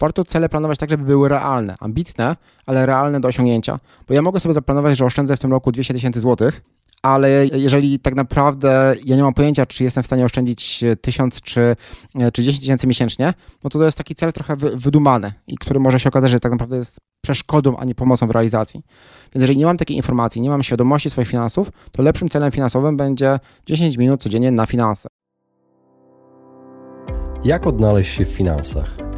warto 0.00 0.24
cele 0.24 0.48
planować 0.48 0.78
tak, 0.78 0.90
żeby 0.90 1.04
były 1.04 1.28
realne, 1.28 1.76
ambitne, 1.80 2.36
ale 2.66 2.86
realne 2.86 3.20
do 3.20 3.28
osiągnięcia. 3.28 3.78
Bo 4.08 4.14
ja 4.14 4.22
mogę 4.22 4.40
sobie 4.40 4.52
zaplanować, 4.52 4.98
że 4.98 5.04
oszczędzę 5.04 5.36
w 5.36 5.38
tym 5.38 5.50
roku 5.50 5.72
200 5.72 5.94
tysięcy 5.94 6.20
złotych, 6.20 6.62
ale 7.02 7.46
jeżeli 7.46 7.98
tak 7.98 8.14
naprawdę 8.14 8.94
ja 9.04 9.16
nie 9.16 9.22
mam 9.22 9.34
pojęcia, 9.34 9.66
czy 9.66 9.84
jestem 9.84 10.02
w 10.02 10.06
stanie 10.06 10.24
oszczędzić 10.24 10.84
1000 11.00 11.42
czy, 11.42 11.76
czy 12.32 12.42
10 12.42 12.60
tysięcy 12.60 12.86
miesięcznie, 12.86 13.34
no 13.64 13.70
to 13.70 13.78
to 13.78 13.84
jest 13.84 13.98
taki 13.98 14.14
cel 14.14 14.32
trochę 14.32 14.56
wydumany 14.56 15.32
i 15.46 15.56
który 15.58 15.80
może 15.80 16.00
się 16.00 16.08
okazać, 16.08 16.30
że 16.30 16.40
tak 16.40 16.52
naprawdę 16.52 16.76
jest 16.76 16.98
przeszkodą, 17.24 17.76
a 17.76 17.84
nie 17.84 17.94
pomocą 17.94 18.26
w 18.26 18.30
realizacji. 18.30 18.82
Więc 19.34 19.40
jeżeli 19.42 19.58
nie 19.58 19.64
mam 19.64 19.76
takiej 19.76 19.96
informacji, 19.96 20.40
nie 20.40 20.50
mam 20.50 20.62
świadomości 20.62 21.10
swoich 21.10 21.28
finansów, 21.28 21.70
to 21.92 22.02
lepszym 22.02 22.28
celem 22.28 22.50
finansowym 22.50 22.96
będzie 22.96 23.40
10 23.66 23.96
minut 23.96 24.22
codziennie 24.22 24.50
na 24.50 24.66
finanse. 24.66 25.08
Jak 27.44 27.66
odnaleźć 27.66 28.14
się 28.14 28.24
w 28.24 28.28
finansach? 28.28 29.09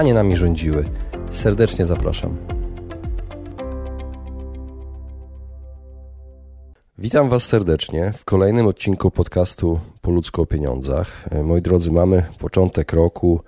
a 0.00 0.02
nie 0.02 0.14
nami 0.14 0.36
rządziły. 0.36 0.84
Serdecznie 1.30 1.86
zapraszam. 1.86 2.36
Witam 6.98 7.28
Was 7.28 7.44
serdecznie 7.44 8.12
w 8.16 8.24
kolejnym 8.24 8.66
odcinku 8.66 9.10
podcastu 9.10 9.80
Po 10.00 10.10
ludzko 10.10 10.42
o 10.42 10.46
pieniądzach. 10.46 11.28
Moi 11.44 11.62
drodzy, 11.62 11.92
mamy 11.92 12.26
początek 12.38 12.92
roku, 12.92 13.40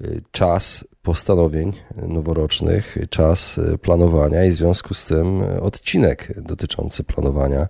e, 0.00 0.06
czas 0.30 0.84
postanowień 1.02 1.72
noworocznych, 1.96 2.98
czas 3.10 3.58
e, 3.58 3.78
planowania 3.78 4.44
i 4.44 4.50
w 4.50 4.54
związku 4.54 4.94
z 4.94 5.06
tym 5.06 5.42
odcinek 5.60 6.32
dotyczący 6.42 7.04
planowania. 7.04 7.68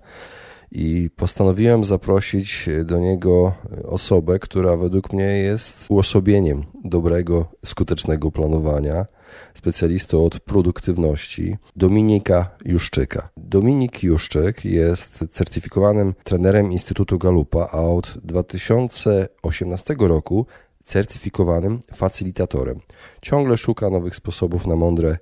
I 0.77 1.09
postanowiłem 1.15 1.83
zaprosić 1.83 2.69
do 2.83 2.99
niego 2.99 3.53
osobę, 3.83 4.39
która 4.39 4.77
według 4.77 5.13
mnie 5.13 5.23
jest 5.23 5.85
uosobieniem 5.89 6.63
dobrego, 6.83 7.45
skutecznego 7.65 8.31
planowania 8.31 9.05
specjalistą 9.53 10.25
od 10.25 10.39
produktywności, 10.39 11.57
Dominika 11.75 12.49
Juszczyka. 12.65 13.29
Dominik 13.37 14.03
Juszczyk 14.03 14.65
jest 14.65 15.25
certyfikowanym 15.29 16.13
trenerem 16.23 16.71
Instytutu 16.71 17.17
Galupa, 17.17 17.69
a 17.71 17.79
od 17.79 18.17
2018 18.23 19.95
roku 19.99 20.45
certyfikowanym 20.85 21.79
facylitatorem. 21.93 22.79
Ciągle 23.21 23.57
szuka 23.57 23.89
nowych 23.89 24.15
sposobów 24.15 24.67
na 24.67 24.75
mądre 24.75 25.17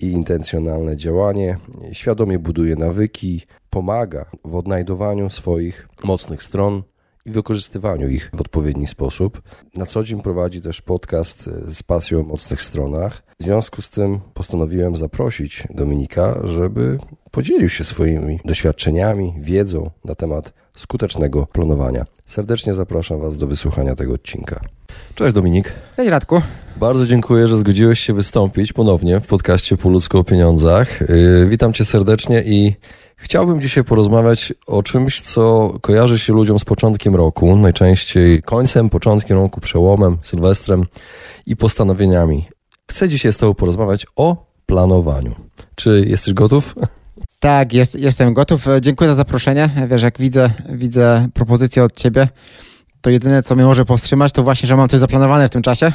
i 0.00 0.06
intencjonalne 0.06 0.96
działanie, 0.96 1.58
świadomie 1.92 2.38
buduje 2.38 2.76
nawyki, 2.76 3.42
pomaga 3.70 4.30
w 4.44 4.54
odnajdowaniu 4.54 5.30
swoich 5.30 5.88
mocnych 6.04 6.42
stron, 6.42 6.82
i 7.28 7.30
wykorzystywaniu 7.30 8.08
ich 8.08 8.30
w 8.34 8.40
odpowiedni 8.40 8.86
sposób. 8.86 9.42
Na 9.74 9.86
co 9.86 10.04
dzień 10.04 10.22
prowadzi 10.22 10.60
też 10.60 10.82
podcast 10.82 11.50
z 11.64 11.82
pasją 11.82 12.20
o 12.20 12.24
mocnych 12.24 12.62
stronach. 12.62 13.22
W 13.40 13.42
związku 13.42 13.82
z 13.82 13.90
tym 13.90 14.20
postanowiłem 14.34 14.96
zaprosić 14.96 15.64
Dominika, 15.70 16.40
żeby 16.44 16.98
podzielił 17.30 17.68
się 17.68 17.84
swoimi 17.84 18.40
doświadczeniami, 18.44 19.34
wiedzą 19.38 19.90
na 20.04 20.14
temat 20.14 20.52
skutecznego 20.78 21.46
planowania. 21.46 22.04
Serdecznie 22.26 22.74
zapraszam 22.74 23.20
Was 23.20 23.36
do 23.36 23.46
wysłuchania 23.46 23.94
tego 23.94 24.14
odcinka. 24.14 24.60
Cześć 25.14 25.34
Dominik. 25.34 25.72
Cześć 25.96 26.10
Radku. 26.10 26.42
Bardzo 26.76 27.06
dziękuję, 27.06 27.48
że 27.48 27.58
zgodziłeś 27.58 28.00
się 28.00 28.12
wystąpić 28.12 28.72
ponownie 28.72 29.20
w 29.20 29.26
podcaście 29.26 29.76
Po 29.76 29.88
ludzko 29.88 30.18
o 30.18 30.24
pieniądzach. 30.24 31.00
Yy, 31.00 31.46
witam 31.48 31.72
Cię 31.72 31.84
serdecznie 31.84 32.42
i 32.46 32.72
Chciałbym 33.20 33.60
dzisiaj 33.60 33.84
porozmawiać 33.84 34.52
o 34.66 34.82
czymś, 34.82 35.20
co 35.20 35.72
kojarzy 35.80 36.18
się 36.18 36.32
ludziom 36.32 36.58
z 36.58 36.64
początkiem 36.64 37.16
roku, 37.16 37.56
najczęściej 37.56 38.42
końcem, 38.42 38.90
początkiem 38.90 39.36
roku, 39.36 39.60
przełomem, 39.60 40.18
sylwestrem 40.22 40.86
i 41.46 41.56
postanowieniami. 41.56 42.44
Chcę 42.90 43.08
dzisiaj 43.08 43.32
z 43.32 43.36
Tobą 43.36 43.54
porozmawiać 43.54 44.06
o 44.16 44.46
planowaniu. 44.66 45.34
Czy 45.74 46.04
jesteś 46.06 46.34
gotów? 46.34 46.74
Tak, 47.38 47.72
jest, 47.72 47.94
jestem 47.94 48.34
gotów. 48.34 48.66
Dziękuję 48.80 49.08
za 49.08 49.14
zaproszenie. 49.14 49.70
Wiesz, 49.88 50.02
jak 50.02 50.18
widzę, 50.18 50.50
widzę 50.68 51.28
propozycję 51.34 51.84
od 51.84 51.96
Ciebie, 51.96 52.28
to 53.00 53.10
jedyne, 53.10 53.42
co 53.42 53.56
mnie 53.56 53.64
może 53.64 53.84
powstrzymać, 53.84 54.32
to 54.32 54.42
właśnie, 54.42 54.66
że 54.66 54.76
mam 54.76 54.88
coś 54.88 55.00
zaplanowane 55.00 55.48
w 55.48 55.50
tym 55.50 55.62
czasie 55.62 55.92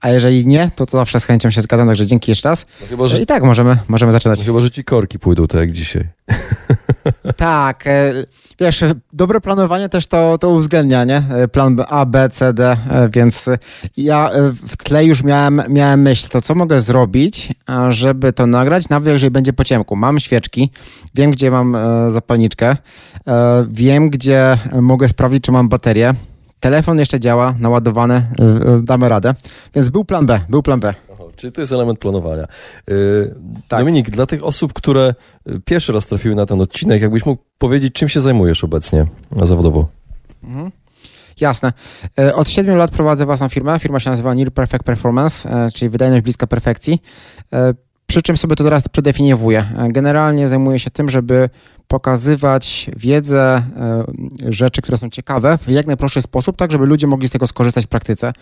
a 0.00 0.10
jeżeli 0.10 0.46
nie, 0.46 0.70
to, 0.76 0.86
to 0.86 0.96
zawsze 0.96 1.20
z 1.20 1.24
chęcią 1.24 1.50
się 1.50 1.60
zgadzam, 1.60 1.86
także 1.86 2.06
dzięki 2.06 2.30
jeszcze 2.30 2.48
raz. 2.48 2.66
No 2.80 2.86
chyba, 2.86 3.06
że... 3.06 3.22
I 3.22 3.26
tak 3.26 3.42
możemy, 3.42 3.76
możemy 3.88 4.12
zaczynać. 4.12 4.38
No 4.38 4.44
chyba, 4.44 4.60
że 4.60 4.70
ci 4.70 4.84
korki 4.84 5.18
pójdą 5.18 5.46
tak 5.46 5.60
jak 5.60 5.72
dzisiaj. 5.72 6.08
Tak, 7.36 7.86
e, 7.86 8.12
wiesz, 8.60 8.84
dobre 9.12 9.40
planowanie 9.40 9.88
też 9.88 10.06
to, 10.06 10.38
to 10.38 10.48
uwzględnia, 10.48 11.04
nie? 11.04 11.22
E, 11.34 11.48
plan 11.48 11.76
A, 11.88 12.06
B, 12.06 12.28
C, 12.28 12.52
D, 12.52 12.76
e, 12.90 13.08
więc 13.12 13.48
ja 13.96 14.30
w 14.68 14.76
tle 14.76 15.04
już 15.04 15.22
miałem, 15.22 15.62
miałem 15.68 16.02
myśl, 16.02 16.28
to 16.28 16.42
co 16.42 16.54
mogę 16.54 16.80
zrobić, 16.80 17.54
żeby 17.88 18.32
to 18.32 18.46
nagrać, 18.46 18.88
nawet 18.88 19.12
jeżeli 19.12 19.30
będzie 19.30 19.52
po 19.52 19.64
ciemku. 19.64 19.96
Mam 19.96 20.20
świeczki, 20.20 20.70
wiem, 21.14 21.30
gdzie 21.30 21.50
mam 21.50 21.76
zapalniczkę, 22.08 22.76
wiem, 23.68 24.10
gdzie 24.10 24.58
mogę 24.80 25.08
sprawdzić, 25.08 25.44
czy 25.44 25.52
mam 25.52 25.68
baterię, 25.68 26.14
Telefon 26.60 26.98
jeszcze 26.98 27.20
działa, 27.20 27.54
naładowany, 27.58 28.26
damy 28.82 29.08
radę. 29.08 29.34
Więc 29.74 29.90
był 29.90 30.04
plan 30.04 30.26
B, 30.26 30.40
był 30.48 30.62
plan 30.62 30.80
B. 30.80 30.94
Aha, 31.12 31.24
czyli 31.36 31.52
to 31.52 31.60
jest 31.60 31.72
element 31.72 31.98
planowania. 31.98 32.46
Yy, 32.88 33.34
tak. 33.68 33.80
Dominik, 33.80 34.10
dla 34.10 34.26
tych 34.26 34.44
osób, 34.44 34.72
które 34.72 35.14
y, 35.48 35.60
pierwszy 35.64 35.92
raz 35.92 36.06
trafiły 36.06 36.34
na 36.34 36.46
ten 36.46 36.60
odcinek, 36.60 37.02
jakbyś 37.02 37.26
mógł 37.26 37.42
powiedzieć, 37.58 37.94
czym 37.94 38.08
się 38.08 38.20
zajmujesz 38.20 38.64
obecnie 38.64 39.06
zawodowo? 39.42 39.88
Mhm. 40.44 40.70
Jasne. 41.40 41.72
Y, 42.20 42.34
od 42.34 42.50
7 42.50 42.76
lat 42.76 42.90
prowadzę 42.90 43.26
własną 43.26 43.48
firmę. 43.48 43.78
Firma 43.78 44.00
się 44.00 44.10
nazywa 44.10 44.34
Near 44.34 44.52
Perfect 44.52 44.84
Performance, 44.84 45.66
y, 45.66 45.72
czyli 45.72 45.88
wydajność 45.88 46.22
bliska 46.22 46.46
perfekcji. 46.46 47.02
Przy 48.06 48.22
czym 48.22 48.36
sobie 48.36 48.56
to 48.56 48.64
teraz 48.64 48.88
przedefiniowuję. 48.88 49.64
Generalnie 49.88 50.48
zajmuję 50.48 50.78
się 50.78 50.90
tym, 50.90 51.10
żeby 51.10 51.50
pokazywać 51.90 52.90
wiedzę, 52.96 53.62
e, 53.76 54.04
rzeczy, 54.52 54.82
które 54.82 54.98
są 54.98 55.10
ciekawe 55.10 55.58
w 55.58 55.68
jak 55.68 55.86
najprostszy 55.86 56.22
sposób, 56.22 56.56
tak 56.56 56.72
żeby 56.72 56.86
ludzie 56.86 57.06
mogli 57.06 57.28
z 57.28 57.30
tego 57.30 57.46
skorzystać 57.46 57.84
w 57.84 57.88
praktyce. 57.88 58.32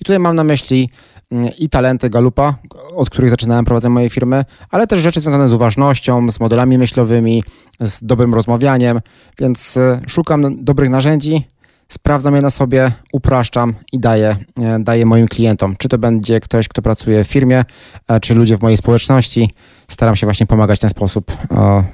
I 0.00 0.04
tutaj 0.04 0.18
mam 0.18 0.36
na 0.36 0.44
myśli 0.44 0.90
mm, 1.30 1.50
i 1.58 1.68
talenty 1.68 2.10
Galupa, 2.10 2.54
od 2.96 3.10
których 3.10 3.30
zaczynałem 3.30 3.64
prowadzę 3.64 3.88
moje 3.88 4.10
firmy, 4.10 4.44
ale 4.70 4.86
też 4.86 4.98
rzeczy 5.00 5.20
związane 5.20 5.48
z 5.48 5.52
uważnością, 5.52 6.30
z 6.30 6.40
modelami 6.40 6.78
myślowymi, 6.78 7.44
z 7.80 8.04
dobrym 8.04 8.34
rozmawianiem, 8.34 9.00
więc 9.38 9.76
e, 9.76 10.00
szukam 10.06 10.64
dobrych 10.64 10.90
narzędzi, 10.90 11.46
sprawdzam 11.88 12.34
je 12.34 12.42
na 12.42 12.50
sobie, 12.50 12.92
upraszczam 13.12 13.74
i 13.92 13.98
daję, 13.98 14.36
e, 14.60 14.78
daję 14.78 15.06
moim 15.06 15.28
klientom. 15.28 15.76
Czy 15.78 15.88
to 15.88 15.98
będzie 15.98 16.40
ktoś, 16.40 16.68
kto 16.68 16.82
pracuje 16.82 17.24
w 17.24 17.28
firmie, 17.28 17.64
e, 18.08 18.20
czy 18.20 18.34
ludzie 18.34 18.56
w 18.56 18.62
mojej 18.62 18.76
społeczności. 18.76 19.54
Staram 19.88 20.16
się 20.16 20.26
właśnie 20.26 20.46
pomagać 20.46 20.78
w 20.78 20.80
ten 20.80 20.90
sposób 20.90 21.32
e, 21.50 21.84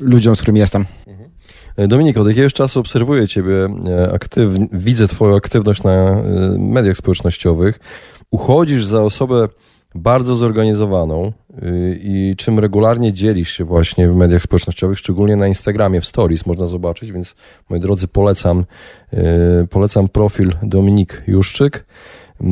ludziom, 0.00 0.36
z 0.36 0.38
którymi 0.38 0.60
jestem. 0.60 0.84
Mhm. 1.06 1.28
Dominik, 1.88 2.16
od 2.16 2.28
jakiegoś 2.28 2.52
czasu 2.52 2.80
obserwuję 2.80 3.28
Ciebie, 3.28 3.68
widzę 4.72 5.08
Twoją 5.08 5.36
aktywność 5.36 5.82
na 5.82 6.22
mediach 6.58 6.96
społecznościowych. 6.96 7.78
Uchodzisz 8.30 8.84
za 8.84 9.02
osobę 9.02 9.48
bardzo 9.94 10.36
zorganizowaną 10.36 11.32
y, 11.62 11.98
i 12.02 12.34
czym 12.36 12.58
regularnie 12.58 13.12
dzielisz 13.12 13.50
się 13.50 13.64
właśnie 13.64 14.08
w 14.08 14.16
mediach 14.16 14.42
społecznościowych, 14.42 14.98
szczególnie 14.98 15.36
na 15.36 15.48
Instagramie, 15.48 16.00
w 16.00 16.06
Stories 16.06 16.46
można 16.46 16.66
zobaczyć, 16.66 17.12
więc 17.12 17.34
moi 17.70 17.80
drodzy 17.80 18.08
polecam, 18.08 18.64
y, 19.12 19.66
polecam 19.70 20.08
profil 20.08 20.52
Dominik 20.62 21.22
Juszczyk, 21.26 21.86
y, 22.40 22.44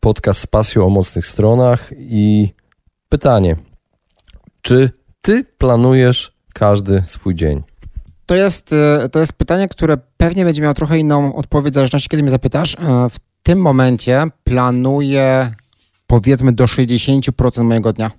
podcast 0.00 0.40
z 0.40 0.46
pasją 0.46 0.86
o 0.86 0.90
mocnych 0.90 1.26
stronach 1.26 1.90
i 1.98 2.54
pytanie, 3.08 3.56
czy 4.62 4.90
ty 5.20 5.44
planujesz 5.58 6.36
każdy 6.54 7.02
swój 7.06 7.34
dzień? 7.34 7.62
To 8.26 8.34
jest, 8.34 8.74
to 9.12 9.18
jest 9.18 9.32
pytanie, 9.32 9.68
które 9.68 9.96
pewnie 10.16 10.44
będzie 10.44 10.62
miało 10.62 10.74
trochę 10.74 10.98
inną 10.98 11.34
odpowiedź 11.34 11.72
w 11.72 11.74
zależności, 11.74 12.08
kiedy 12.08 12.22
mnie 12.22 12.30
zapytasz. 12.30 12.76
W 13.10 13.16
tym 13.42 13.58
momencie 13.58 14.24
planuję 14.44 15.54
powiedzmy 16.12 16.52
do 16.52 16.64
60% 16.64 17.64
mojego 17.64 17.92
dnia. 17.92 18.10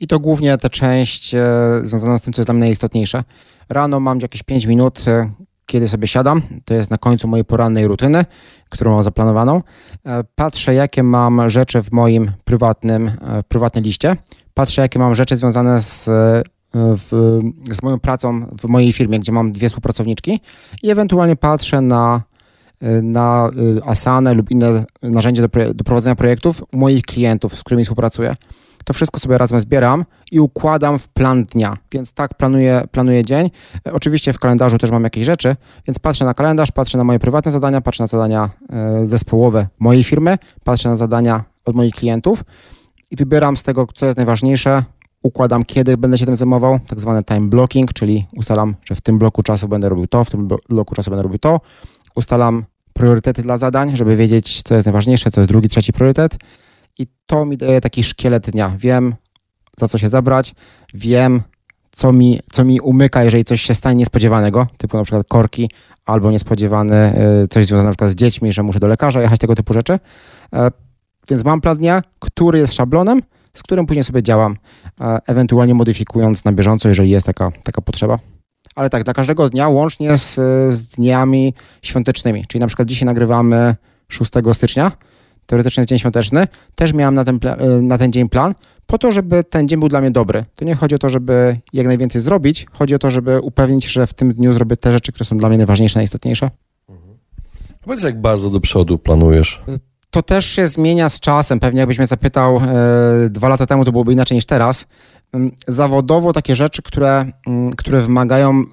I 0.00 0.06
to 0.06 0.18
głównie 0.18 0.56
ta 0.56 0.68
część 0.68 1.34
e, 1.34 1.40
związana 1.82 2.18
z 2.18 2.22
tym, 2.22 2.32
co 2.32 2.40
jest 2.40 2.46
dla 2.46 2.54
mnie 2.54 2.60
najistotniejsze. 2.60 3.24
Rano 3.68 4.00
mam 4.00 4.20
jakieś 4.20 4.42
5 4.42 4.66
minut, 4.66 5.08
e, 5.08 5.30
kiedy 5.66 5.88
sobie 5.88 6.06
siadam, 6.06 6.42
to 6.64 6.74
jest 6.74 6.90
na 6.90 6.98
końcu 6.98 7.28
mojej 7.28 7.44
porannej 7.44 7.86
rutyny, 7.86 8.24
którą 8.68 8.92
mam 8.92 9.02
zaplanowaną. 9.02 9.62
E, 10.06 10.24
patrzę, 10.34 10.74
jakie 10.74 11.02
mam 11.02 11.50
rzeczy 11.50 11.82
w 11.82 11.92
moim 11.92 12.32
prywatnym, 12.44 13.08
e, 13.08 13.42
prywatnym 13.48 13.84
liście. 13.84 14.16
Patrzę, 14.54 14.82
jakie 14.82 14.98
mam 14.98 15.14
rzeczy 15.14 15.36
związane 15.36 15.82
z, 15.82 16.08
e, 16.08 16.42
w, 16.74 17.38
z 17.70 17.82
moją 17.82 18.00
pracą 18.00 18.46
w 18.58 18.68
mojej 18.68 18.92
firmie, 18.92 19.20
gdzie 19.20 19.32
mam 19.32 19.52
dwie 19.52 19.68
współpracowniczki 19.68 20.40
i 20.82 20.90
ewentualnie 20.90 21.36
patrzę 21.36 21.80
na, 21.80 22.22
na 23.02 23.50
Asanę 23.86 24.34
lub 24.34 24.50
inne 24.50 24.84
narzędzia 25.02 25.48
do, 25.48 25.74
do 25.74 25.84
prowadzenia 25.84 26.14
projektów 26.14 26.64
moich 26.72 27.02
klientów, 27.02 27.56
z 27.56 27.64
którymi 27.64 27.84
współpracuję 27.84 28.34
to 28.84 28.94
wszystko 28.94 29.20
sobie 29.20 29.38
razem 29.38 29.60
zbieram 29.60 30.04
i 30.32 30.40
układam 30.40 30.98
w 30.98 31.08
plan 31.08 31.44
dnia. 31.44 31.76
Więc 31.92 32.12
tak 32.12 32.34
planuję, 32.34 32.82
planuję 32.90 33.24
dzień. 33.24 33.50
E, 33.86 33.92
oczywiście 33.92 34.32
w 34.32 34.38
kalendarzu 34.38 34.78
też 34.78 34.90
mam 34.90 35.04
jakieś 35.04 35.26
rzeczy, 35.26 35.56
więc 35.86 35.98
patrzę 35.98 36.24
na 36.24 36.34
kalendarz, 36.34 36.72
patrzę 36.72 36.98
na 36.98 37.04
moje 37.04 37.18
prywatne 37.18 37.52
zadania, 37.52 37.80
patrzę 37.80 38.02
na 38.02 38.06
zadania 38.06 38.50
e, 38.72 39.06
zespołowe 39.06 39.66
mojej 39.78 40.04
firmy, 40.04 40.38
patrzę 40.64 40.88
na 40.88 40.96
zadania 40.96 41.44
od 41.64 41.76
moich 41.76 41.94
klientów 41.94 42.44
i 43.10 43.16
wybieram 43.16 43.56
z 43.56 43.62
tego, 43.62 43.86
co 43.94 44.06
jest 44.06 44.16
najważniejsze, 44.16 44.84
układam, 45.22 45.64
kiedy 45.64 45.96
będę 45.96 46.18
się 46.18 46.26
tym 46.26 46.36
zajmował, 46.36 46.78
tak 46.86 47.00
zwany 47.00 47.22
time 47.22 47.48
blocking, 47.48 47.92
czyli 47.92 48.26
ustalam, 48.36 48.74
że 48.84 48.94
w 48.94 49.00
tym 49.00 49.18
bloku 49.18 49.42
czasu 49.42 49.68
będę 49.68 49.88
robił 49.88 50.06
to, 50.06 50.24
w 50.24 50.30
tym 50.30 50.48
bloku 50.68 50.94
czasu 50.94 51.10
będę 51.10 51.22
robił 51.22 51.38
to. 51.38 51.60
Ustalam 52.14 52.64
priorytety 53.00 53.42
dla 53.42 53.56
zadań, 53.56 53.96
żeby 53.96 54.16
wiedzieć, 54.16 54.62
co 54.62 54.74
jest 54.74 54.86
najważniejsze, 54.86 55.30
co 55.30 55.40
jest 55.40 55.48
drugi, 55.48 55.68
trzeci 55.68 55.92
priorytet 55.92 56.36
i 56.98 57.06
to 57.26 57.44
mi 57.44 57.56
daje 57.56 57.80
taki 57.80 58.02
szkielet 58.02 58.50
dnia. 58.50 58.72
Wiem, 58.78 59.14
za 59.78 59.88
co 59.88 59.98
się 59.98 60.08
zabrać, 60.08 60.54
wiem, 60.94 61.42
co 61.90 62.12
mi, 62.12 62.40
co 62.52 62.64
mi 62.64 62.80
umyka, 62.80 63.24
jeżeli 63.24 63.44
coś 63.44 63.62
się 63.62 63.74
stanie 63.74 63.96
niespodziewanego, 63.96 64.66
typu 64.76 64.96
na 64.96 65.02
przykład 65.02 65.26
korki, 65.28 65.70
albo 66.06 66.30
niespodziewane 66.30 67.14
y, 67.42 67.48
coś 67.48 67.66
związane 67.66 67.86
na 67.86 67.92
przykład 67.92 68.10
z 68.10 68.14
dziećmi, 68.14 68.52
że 68.52 68.62
muszę 68.62 68.80
do 68.80 68.88
lekarza 68.88 69.22
jechać, 69.22 69.40
tego 69.40 69.54
typu 69.54 69.72
rzeczy. 69.72 69.98
E, 70.54 70.70
więc 71.30 71.44
mam 71.44 71.60
plan 71.60 71.76
dnia, 71.76 72.02
który 72.18 72.58
jest 72.58 72.74
szablonem, 72.74 73.22
z 73.54 73.62
którym 73.62 73.86
później 73.86 74.04
sobie 74.04 74.22
działam, 74.22 74.56
e, 75.00 75.18
ewentualnie 75.26 75.74
modyfikując 75.74 76.44
na 76.44 76.52
bieżąco, 76.52 76.88
jeżeli 76.88 77.10
jest 77.10 77.26
taka, 77.26 77.50
taka 77.64 77.80
potrzeba. 77.80 78.18
Ale 78.74 78.90
tak, 78.90 79.04
dla 79.04 79.14
każdego 79.14 79.48
dnia, 79.48 79.68
łącznie 79.68 80.16
z, 80.16 80.34
z 80.74 80.84
dniami 80.84 81.54
świątecznymi. 81.82 82.44
Czyli 82.48 82.60
na 82.60 82.66
przykład 82.66 82.88
dzisiaj 82.88 83.06
nagrywamy 83.06 83.74
6 84.08 84.30
stycznia, 84.52 84.92
teoretyczny 85.46 85.86
dzień 85.86 85.98
świąteczny, 85.98 86.46
też 86.74 86.94
miałem 86.94 87.14
na 87.14 87.24
ten, 87.24 87.36
y, 87.36 87.82
na 87.82 87.98
ten 87.98 88.12
dzień 88.12 88.28
plan, 88.28 88.54
po 88.86 88.98
to, 88.98 89.12
żeby 89.12 89.44
ten 89.44 89.68
dzień 89.68 89.80
był 89.80 89.88
dla 89.88 90.00
mnie 90.00 90.10
dobry. 90.10 90.44
To 90.54 90.64
nie 90.64 90.74
chodzi 90.74 90.94
o 90.94 90.98
to, 90.98 91.08
żeby 91.08 91.56
jak 91.72 91.86
najwięcej 91.86 92.20
zrobić, 92.20 92.66
chodzi 92.72 92.94
o 92.94 92.98
to, 92.98 93.10
żeby 93.10 93.40
upewnić, 93.40 93.86
że 93.86 94.06
w 94.06 94.14
tym 94.14 94.32
dniu 94.32 94.52
zrobię 94.52 94.76
te 94.76 94.92
rzeczy, 94.92 95.12
które 95.12 95.24
są 95.24 95.38
dla 95.38 95.48
mnie 95.48 95.58
najważniejsze, 95.58 95.98
najistotniejsze. 95.98 96.50
Mhm. 96.88 97.18
Powiedz, 97.82 98.02
jak 98.02 98.20
bardzo 98.20 98.50
do 98.50 98.60
przodu 98.60 98.98
planujesz? 98.98 99.62
Y, 99.68 99.90
to 100.10 100.22
też 100.22 100.46
się 100.46 100.66
zmienia 100.66 101.08
z 101.08 101.20
czasem. 101.20 101.60
Pewnie 101.60 101.80
jakbyś 101.80 101.98
mnie 101.98 102.06
zapytał 102.06 102.56
e, 102.56 102.60
dwa 103.30 103.48
lata 103.48 103.66
temu, 103.66 103.84
to 103.84 103.92
byłoby 103.92 104.12
inaczej 104.12 104.34
niż 104.34 104.46
teraz. 104.46 104.86
Zawodowo 105.66 106.32
takie 106.32 106.56
rzeczy, 106.56 106.82
które, 106.82 107.32
które 107.76 108.00
wymagają 108.00 108.64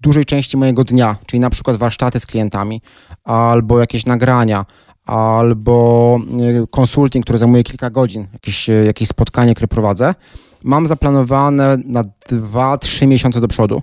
dużej 0.00 0.24
części 0.24 0.56
mojego 0.56 0.84
dnia, 0.84 1.16
czyli 1.26 1.40
na 1.40 1.50
przykład 1.50 1.76
warsztaty 1.76 2.20
z 2.20 2.26
klientami, 2.26 2.82
albo 3.24 3.80
jakieś 3.80 4.06
nagrania, 4.06 4.66
albo 5.06 6.18
e, 6.62 6.66
konsulting, 6.70 7.24
który 7.24 7.38
zajmuje 7.38 7.62
kilka 7.62 7.90
godzin, 7.90 8.26
jakieś, 8.32 8.68
jakieś 8.86 9.08
spotkanie, 9.08 9.54
które 9.54 9.68
prowadzę, 9.68 10.14
mam 10.62 10.86
zaplanowane 10.86 11.78
na 11.84 12.04
2-3 12.30 13.06
miesiące 13.06 13.40
do 13.40 13.48
przodu. 13.48 13.82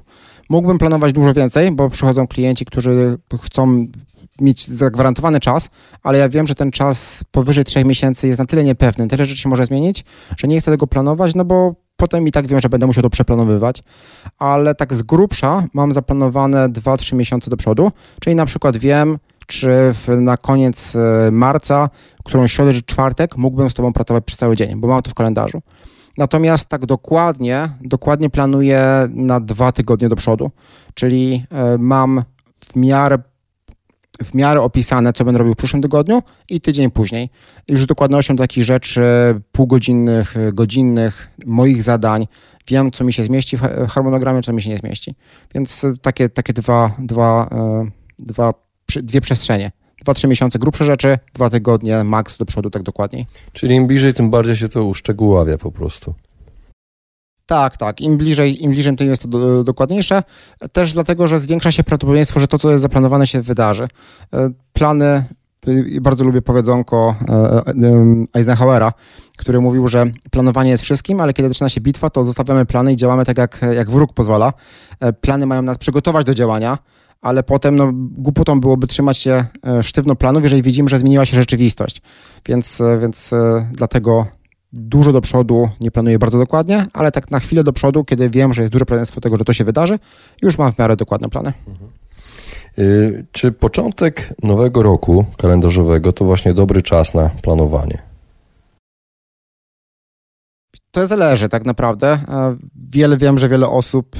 Mógłbym 0.49 0.77
planować 0.77 1.13
dużo 1.13 1.33
więcej, 1.33 1.71
bo 1.71 1.89
przychodzą 1.89 2.27
klienci, 2.27 2.65
którzy 2.65 3.17
chcą 3.43 3.87
mieć 4.41 4.67
zagwarantowany 4.67 5.39
czas, 5.39 5.69
ale 6.03 6.17
ja 6.17 6.29
wiem, 6.29 6.47
że 6.47 6.55
ten 6.55 6.71
czas 6.71 7.23
powyżej 7.31 7.63
3 7.63 7.85
miesięcy 7.85 8.27
jest 8.27 8.39
na 8.39 8.45
tyle 8.45 8.63
niepewny, 8.63 9.07
tyle 9.07 9.25
rzeczy 9.25 9.41
się 9.41 9.49
może 9.49 9.65
zmienić, 9.65 10.05
że 10.37 10.47
nie 10.47 10.59
chcę 10.59 10.71
tego 10.71 10.87
planować, 10.87 11.35
no 11.35 11.45
bo 11.45 11.82
potem 12.03 12.27
i 12.27 12.31
tak 12.31 12.47
wiem, 12.47 12.59
że 12.59 12.69
będę 12.69 12.85
musiał 12.85 13.03
to 13.03 13.09
przeplanowywać, 13.09 13.83
ale 14.39 14.75
tak 14.75 14.93
z 14.93 15.03
grubsza 15.03 15.63
mam 15.73 15.91
zaplanowane 15.91 16.69
2-3 16.69 17.15
miesiące 17.15 17.49
do 17.49 17.57
przodu, 17.57 17.91
czyli 18.19 18.35
na 18.35 18.45
przykład 18.45 18.77
wiem, 18.77 19.17
czy 19.47 19.69
w, 19.69 20.07
na 20.21 20.37
koniec 20.37 20.95
e, 20.95 21.31
marca, 21.31 21.89
którą 22.23 22.47
środę 22.47 22.73
czy 22.73 22.83
czwartek 22.83 23.37
mógłbym 23.37 23.69
z 23.69 23.73
Tobą 23.73 23.93
pracować 23.93 24.23
przez 24.25 24.37
cały 24.37 24.55
dzień, 24.55 24.79
bo 24.79 24.87
mam 24.87 25.01
to 25.01 25.11
w 25.11 25.13
kalendarzu. 25.13 25.61
Natomiast 26.17 26.69
tak 26.69 26.85
dokładnie, 26.85 27.69
dokładnie 27.81 28.29
planuję 28.29 29.09
na 29.09 29.39
dwa 29.39 29.71
tygodnie 29.71 30.09
do 30.09 30.15
przodu, 30.15 30.51
czyli 30.93 31.45
e, 31.51 31.77
mam 31.77 32.23
w 32.55 32.75
miarę 32.75 33.17
w 34.23 34.33
miarę 34.33 34.61
opisane, 34.61 35.13
co 35.13 35.25
będę 35.25 35.37
robił 35.37 35.53
w 35.53 35.57
przyszłym 35.57 35.81
tygodniu 35.81 36.23
i 36.49 36.61
tydzień 36.61 36.91
później. 36.91 37.29
Już 37.67 37.81
z 37.83 37.85
dokładnością 37.85 38.35
takich 38.35 38.63
rzeczy 38.63 39.03
półgodzinnych, 39.51 40.35
godzinnych, 40.53 41.29
moich 41.45 41.83
zadań. 41.83 42.27
Wiem, 42.67 42.91
co 42.91 43.03
mi 43.03 43.13
się 43.13 43.23
zmieści 43.23 43.57
w 43.57 43.61
harmonogramie, 43.89 44.41
co 44.41 44.53
mi 44.53 44.61
się 44.61 44.69
nie 44.69 44.77
zmieści. 44.77 45.15
Więc 45.55 45.85
takie, 46.01 46.29
takie 46.29 46.53
dwa, 46.53 46.91
dwa, 46.99 47.49
e, 47.51 47.91
dwa 48.19 48.53
dwie 48.95 49.21
przestrzenie. 49.21 49.71
Dwa, 50.01 50.13
trzy 50.13 50.27
miesiące 50.27 50.59
grubsze 50.59 50.85
rzeczy, 50.85 51.17
dwa 51.33 51.49
tygodnie 51.49 52.03
maks 52.03 52.37
do 52.37 52.45
przodu, 52.45 52.69
tak 52.69 52.83
dokładniej. 52.83 53.25
Czyli 53.53 53.75
im 53.75 53.87
bliżej, 53.87 54.13
tym 54.13 54.29
bardziej 54.29 54.55
się 54.55 54.69
to 54.69 54.83
uszczegóławia 54.83 55.57
po 55.57 55.71
prostu. 55.71 56.13
Tak, 57.45 57.77
tak. 57.77 58.01
Im 58.01 58.17
bliżej, 58.17 58.63
im 58.63 58.71
bliżej, 58.71 58.95
tym 58.95 59.07
jest 59.07 59.21
to 59.21 59.27
do, 59.27 59.63
dokładniejsze. 59.63 60.23
Też 60.71 60.93
dlatego, 60.93 61.27
że 61.27 61.39
zwiększa 61.39 61.71
się 61.71 61.83
prawdopodobieństwo, 61.83 62.39
że 62.39 62.47
to, 62.47 62.59
co 62.59 62.71
jest 62.71 62.83
zaplanowane, 62.83 63.27
się 63.27 63.41
wydarzy. 63.41 63.87
E, 64.33 64.49
plany, 64.73 65.23
y, 65.67 66.01
bardzo 66.01 66.23
lubię 66.23 66.41
powiedzonko 66.41 67.15
e, 67.29 67.33
e, 67.33 68.25
Eisenhowera, 68.33 68.93
który 69.37 69.61
mówił, 69.61 69.87
że 69.87 70.05
planowanie 70.31 70.69
jest 70.69 70.83
wszystkim, 70.83 71.21
ale 71.21 71.33
kiedy 71.33 71.49
zaczyna 71.49 71.69
się 71.69 71.81
bitwa, 71.81 72.09
to 72.09 72.25
zostawiamy 72.25 72.65
plany 72.65 72.93
i 72.93 72.95
działamy 72.95 73.25
tak, 73.25 73.37
jak, 73.37 73.61
jak 73.75 73.91
wróg 73.91 74.13
pozwala. 74.13 74.53
Plany 75.21 75.45
mają 75.45 75.61
nas 75.61 75.77
przygotować 75.77 76.25
do 76.25 76.33
działania, 76.33 76.77
ale 77.21 77.43
potem 77.43 77.75
no, 77.75 77.91
głupotą 77.93 78.59
byłoby 78.59 78.87
trzymać 78.87 79.17
się 79.17 79.45
sztywno 79.81 80.15
planów, 80.15 80.43
jeżeli 80.43 80.61
widzimy, 80.61 80.89
że 80.89 80.97
zmieniła 80.97 81.25
się 81.25 81.37
rzeczywistość. 81.37 82.01
Więc, 82.45 82.81
więc 82.99 83.31
dlatego 83.71 84.25
dużo 84.73 85.11
do 85.11 85.21
przodu 85.21 85.69
nie 85.79 85.91
planuję 85.91 86.19
bardzo 86.19 86.37
dokładnie, 86.39 86.85
ale 86.93 87.11
tak 87.11 87.31
na 87.31 87.39
chwilę 87.39 87.63
do 87.63 87.73
przodu, 87.73 88.03
kiedy 88.03 88.29
wiem, 88.29 88.53
że 88.53 88.61
jest 88.61 88.71
duże 88.71 88.85
prawdopodobieństwo 88.85 89.21
tego, 89.21 89.37
że 89.37 89.45
to 89.45 89.53
się 89.53 89.63
wydarzy, 89.63 89.99
już 90.41 90.57
mam 90.57 90.73
w 90.73 90.79
miarę 90.79 90.95
dokładne 90.95 91.29
plany. 91.29 91.53
Mhm. 91.67 91.89
Czy 93.31 93.51
początek 93.51 94.33
nowego 94.43 94.83
roku 94.83 95.25
kalendarzowego 95.37 96.11
to 96.11 96.25
właśnie 96.25 96.53
dobry 96.53 96.81
czas 96.81 97.13
na 97.13 97.29
planowanie? 97.29 98.01
To 100.91 101.05
zależy 101.05 101.49
tak 101.49 101.65
naprawdę. 101.65 102.19
Wiele 102.89 103.17
wiem, 103.17 103.37
że 103.37 103.49
wiele 103.49 103.69
osób 103.69 104.15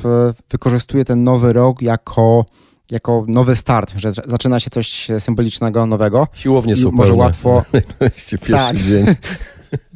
wykorzystuje 0.49 1.05
ten 1.05 1.23
nowy 1.23 1.53
rok 1.53 1.81
jako 1.81 2.45
jako 2.91 3.25
nowy 3.27 3.55
start, 3.55 3.93
że 3.97 4.11
zaczyna 4.11 4.59
się 4.59 4.69
coś 4.69 5.07
symbolicznego, 5.19 5.85
nowego. 5.85 6.27
Siłownie 6.33 6.75
są 6.75 6.91
Może 6.91 7.13
łatwo. 7.13 7.63
pierwszy 7.99 8.37
tak. 8.37 8.77
dzień. 8.77 9.05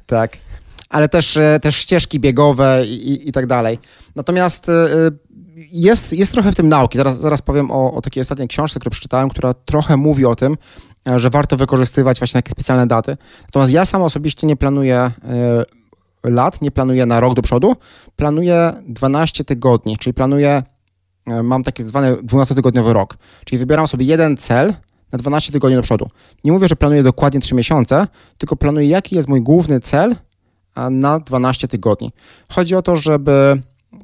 tak. 0.08 0.38
Ale 0.90 1.10
też, 1.10 1.38
e, 1.38 1.60
też 1.62 1.76
ścieżki 1.76 2.20
biegowe 2.20 2.86
i, 2.86 3.30
i 3.30 3.32
tak 3.32 3.48
dalej. 3.48 3.80
Natomiast 4.16 4.70
e, 4.70 4.88
jest, 5.56 6.14
jest 6.14 6.32
trochę 6.32 6.52
w 6.52 6.56
tym 6.56 6.70
nauki. 6.70 6.98
Zaraz, 6.98 7.20
zaraz 7.20 7.42
powiem 7.42 7.72
o, 7.72 7.94
o 7.94 8.02
takiej 8.02 8.22
ostatniej 8.22 8.48
książce, 8.48 8.80
którą 8.80 8.92
przeczytałem, 8.92 9.30
która 9.30 9.54
trochę 9.54 9.98
mówi 9.98 10.26
o 10.26 10.36
tym, 10.36 10.58
e, 11.10 11.20
że 11.20 11.30
warto 11.30 11.58
wykorzystywać 11.58 12.20
właśnie 12.20 12.38
takie 12.38 12.52
specjalne 12.52 12.88
daty. 12.88 13.18
Natomiast 13.44 13.72
ja 13.72 13.86
sam 13.86 14.02
osobiście 14.02 14.48
nie 14.48 14.56
planuję 14.56 15.12
lat, 16.24 16.62
nie 16.62 16.72
planuję 16.72 17.06
na 17.06 17.20
rok 17.20 17.34
do 17.34 17.42
przodu, 17.42 17.76
planuję 18.16 18.74
12 18.88 19.44
tygodni, 19.44 19.98
czyli 19.98 20.14
planuję 20.14 20.64
E, 21.28 21.44
mam 21.44 21.64
taki 21.64 21.84
zwany 21.84 22.16
12-tygodniowy 22.16 22.94
rok. 22.94 23.18
Czyli 23.46 23.60
wybieram 23.60 23.88
sobie 23.88 24.06
jeden 24.06 24.38
cel 24.38 24.74
na 25.12 25.18
12 25.18 25.52
tygodni 25.52 25.76
do 25.76 25.82
przodu. 25.82 26.08
Nie 26.44 26.52
mówię, 26.52 26.68
że 26.68 26.76
planuję 26.76 27.04
dokładnie 27.04 27.40
3 27.40 27.56
miesiące, 27.56 28.08
tylko 28.38 28.56
planuję, 28.56 28.88
jaki 28.88 29.16
jest 29.16 29.28
mój 29.28 29.42
główny 29.42 29.80
cel 29.80 30.16
na 30.92 31.20
12 31.20 31.68
tygodni. 31.68 32.12
Chodzi 32.50 32.76
o 32.76 32.82
to, 32.82 32.96
żeby 32.96 33.62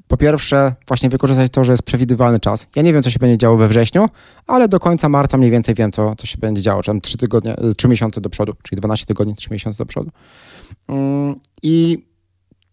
po 0.08 0.18
pierwsze 0.18 0.76
właśnie 0.88 1.10
wykorzystać 1.10 1.52
to, 1.52 1.64
że 1.64 1.74
jest 1.74 1.84
przewidywalny 1.84 2.40
czas. 2.40 2.68
Ja 2.76 2.82
nie 2.82 2.94
wiem, 2.94 3.04
co 3.04 3.10
się 3.10 3.20
będzie 3.20 3.38
działo 3.38 3.58
we 3.58 3.68
wrześniu, 3.68 4.10
ale 4.48 4.68
do 4.68 4.80
końca 4.80 5.10
marca 5.10 5.38
mniej 5.38 5.52
więcej 5.52 5.76
wiem, 5.76 5.92
co, 5.92 6.16
co 6.16 6.28
się 6.28 6.38
będzie 6.38 6.62
działo, 6.62 6.82
czyli 6.82 7.02
3, 7.02 7.18
tygodnie, 7.18 7.56
3 7.78 7.88
miesiące 7.88 8.22
do 8.22 8.30
przodu, 8.30 8.54
czyli 8.64 8.80
12 8.80 9.06
tygodni, 9.06 9.36
3 9.36 9.50
miesiące 9.52 9.78
do 9.78 9.86
przodu. 9.86 10.12
Mm, 10.88 11.36
I 11.64 12.06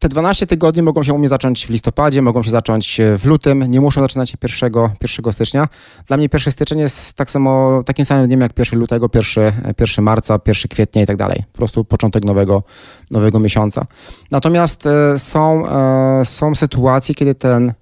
te 0.01 0.09
12 0.09 0.47
tygodni 0.47 0.83
mogą 0.83 1.03
się 1.03 1.13
u 1.13 1.19
mnie 1.19 1.29
zacząć 1.29 1.67
w 1.67 1.71
listopadzie, 1.71 2.23
mogą 2.23 2.43
się 2.43 2.51
zacząć 2.51 3.01
w 3.19 3.25
lutym, 3.25 3.63
nie 3.63 3.81
muszą 3.81 4.01
zaczynać 4.01 4.31
się 4.31 4.39
1, 4.63 4.73
1 5.03 5.33
stycznia. 5.33 5.69
Dla 6.07 6.17
mnie 6.17 6.29
1 6.33 6.53
styczeń 6.53 6.79
jest 6.79 7.13
tak 7.13 7.31
samo, 7.31 7.83
takim 7.87 8.05
samym 8.05 8.27
dniem 8.27 8.41
jak 8.41 8.59
1 8.59 8.81
lutego, 8.81 9.09
1, 9.15 9.53
1 9.81 10.05
marca, 10.05 10.39
1 10.47 10.69
kwietnia 10.69 11.03
i 11.03 11.07
tak 11.07 11.17
dalej. 11.17 11.43
Po 11.53 11.59
prostu 11.59 11.85
początek 11.85 12.25
nowego, 12.25 12.63
nowego 13.11 13.39
miesiąca. 13.39 13.87
Natomiast 14.31 14.87
e, 14.87 15.19
są, 15.19 15.69
e, 15.69 16.25
są 16.25 16.55
sytuacje, 16.55 17.15
kiedy 17.15 17.35
ten 17.35 17.73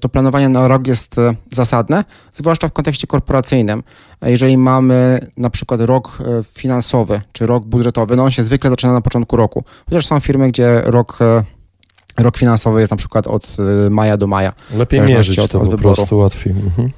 to 0.00 0.08
planowanie 0.08 0.48
na 0.48 0.68
rok 0.68 0.86
jest 0.86 1.18
e, 1.18 1.34
zasadne, 1.52 2.04
zwłaszcza 2.32 2.68
w 2.68 2.72
kontekście 2.72 3.06
korporacyjnym. 3.06 3.82
Jeżeli 4.22 4.56
mamy 4.56 5.26
na 5.36 5.50
przykład 5.50 5.80
rok 5.80 6.18
e, 6.20 6.42
finansowy 6.42 7.20
czy 7.32 7.46
rok 7.46 7.64
budżetowy, 7.64 8.16
no 8.16 8.24
on 8.24 8.30
się 8.30 8.42
zwykle 8.42 8.70
zaczyna 8.70 8.92
na 8.92 9.00
początku 9.00 9.36
roku. 9.36 9.64
Chociaż 9.86 10.06
są 10.06 10.20
firmy, 10.20 10.48
gdzie 10.48 10.82
rok 10.84 11.18
rok 12.22 12.36
finansowy 12.36 12.80
jest 12.80 12.90
na 12.90 12.96
przykład 12.96 13.26
od 13.26 13.56
maja 13.90 14.16
do 14.16 14.26
maja. 14.26 14.52
Lepiej 14.74 15.00
mierzyć 15.00 15.38
od, 15.38 15.50
to 15.50 15.58
od 15.58 15.64
po 15.64 15.70
wyboru. 15.70 15.94
prostu 15.94 16.18
łatwiej. 16.18 16.52
Mhm. 16.52 16.90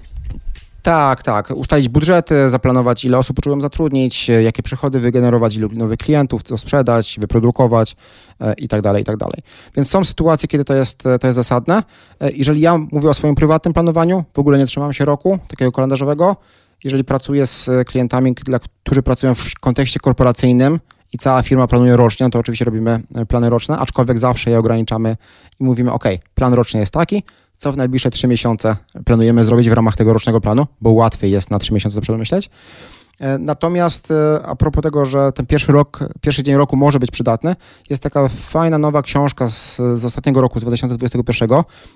Tak, 0.83 1.23
tak. 1.23 1.51
Ustalić 1.51 1.89
budżety, 1.89 2.49
zaplanować, 2.49 3.05
ile 3.05 3.19
osób 3.19 3.37
poczułem 3.37 3.61
zatrudnić, 3.61 4.29
jakie 4.29 4.63
przychody 4.63 5.01
wygenerować, 5.01 5.57
ilu 5.57 5.69
nowych 5.73 5.99
klientów, 5.99 6.43
co 6.43 6.59
sprzedać, 6.59 7.17
wyprodukować 7.21 7.97
e, 8.41 8.55
i 8.55 8.69
tak 8.69 8.83
dalej, 8.83 9.03
i 9.03 9.05
tak 9.05 9.17
dalej. 9.17 9.43
Więc 9.77 9.91
są 9.91 10.05
sytuacje, 10.05 10.49
kiedy 10.49 10.65
to 10.65 10.75
jest, 10.75 11.03
to 11.21 11.27
jest 11.27 11.37
zasadne. 11.37 11.83
E, 12.21 12.31
jeżeli 12.33 12.61
ja 12.61 12.79
mówię 12.93 13.09
o 13.09 13.15
swoim 13.15 13.35
prywatnym 13.35 13.75
planowaniu, 13.75 14.25
w 14.35 14.39
ogóle 14.39 14.59
nie 14.59 14.67
trzymam 14.67 14.93
się 14.93 15.05
roku 15.05 15.39
takiego 15.49 15.73
kalendarzowego. 15.73 16.37
Jeżeli 16.85 17.05
pracuję 17.05 17.47
z 17.47 17.71
klientami, 17.87 18.35
dla, 18.35 18.59
którzy 18.85 19.03
pracują 19.03 19.35
w 19.35 19.55
kontekście 19.61 20.01
korporacyjnym, 20.01 20.81
i 21.13 21.19
cała 21.19 21.43
firma 21.43 21.67
planuje 21.67 21.97
rocznie, 21.97 22.27
no 22.27 22.31
to 22.31 22.39
oczywiście 22.39 22.65
robimy 22.65 23.03
e, 23.15 23.27
plany 23.27 23.51
roczne, 23.51 23.79
aczkolwiek 23.79 24.19
zawsze 24.19 24.51
je 24.51 24.59
ograniczamy 24.59 25.17
i 25.61 25.65
mówimy, 25.65 25.93
OK, 25.93 26.05
plan 26.35 26.55
roczny 26.55 26.81
jest 26.81 26.93
taki, 26.93 27.23
co 27.55 27.73
w 27.73 27.77
najbliższe 27.77 28.11
trzy 28.11 28.29
miesiące 28.29 28.77
planujemy 29.05 29.45
zrobić 29.45 29.71
w 29.71 29.73
ramach 29.73 29.97
tego 29.97 30.13
rocznego 30.13 30.41
planu, 30.41 30.67
bo 30.81 30.91
łatwiej 30.91 31.31
jest 31.31 31.51
na 31.51 31.59
trzy 31.59 31.75
miesiące 31.75 31.95
to 31.95 32.01
przemyśleć. 32.01 32.47
E, 32.47 32.51
natomiast 33.39 34.11
e, 34.11 34.43
a 34.47 34.57
propos 34.57 34.83
tego, 34.83 35.07
że 35.07 35.33
ten 35.33 35.47
pierwszy 35.47 35.73
rok, 35.73 35.99
pierwszy 36.21 36.43
dzień 36.43 36.55
roku 36.57 36.77
może 36.77 36.99
być 36.99 37.11
przydatny, 37.11 37.57
jest 37.91 38.03
taka 38.03 38.29
fajna 38.29 38.79
nowa 38.79 39.03
książka 39.03 39.49
z, 39.49 39.77
z 39.77 40.05
ostatniego 40.05 40.41
roku, 40.41 40.59
z 40.59 40.63
2021. 40.63 41.49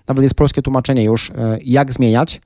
Nawet 0.09 0.23
jest 0.23 0.35
polskie 0.35 0.63
tłumaczenie 0.63 1.05
już, 1.05 1.33
jak 1.65 1.93
zmieniać. 1.93 2.41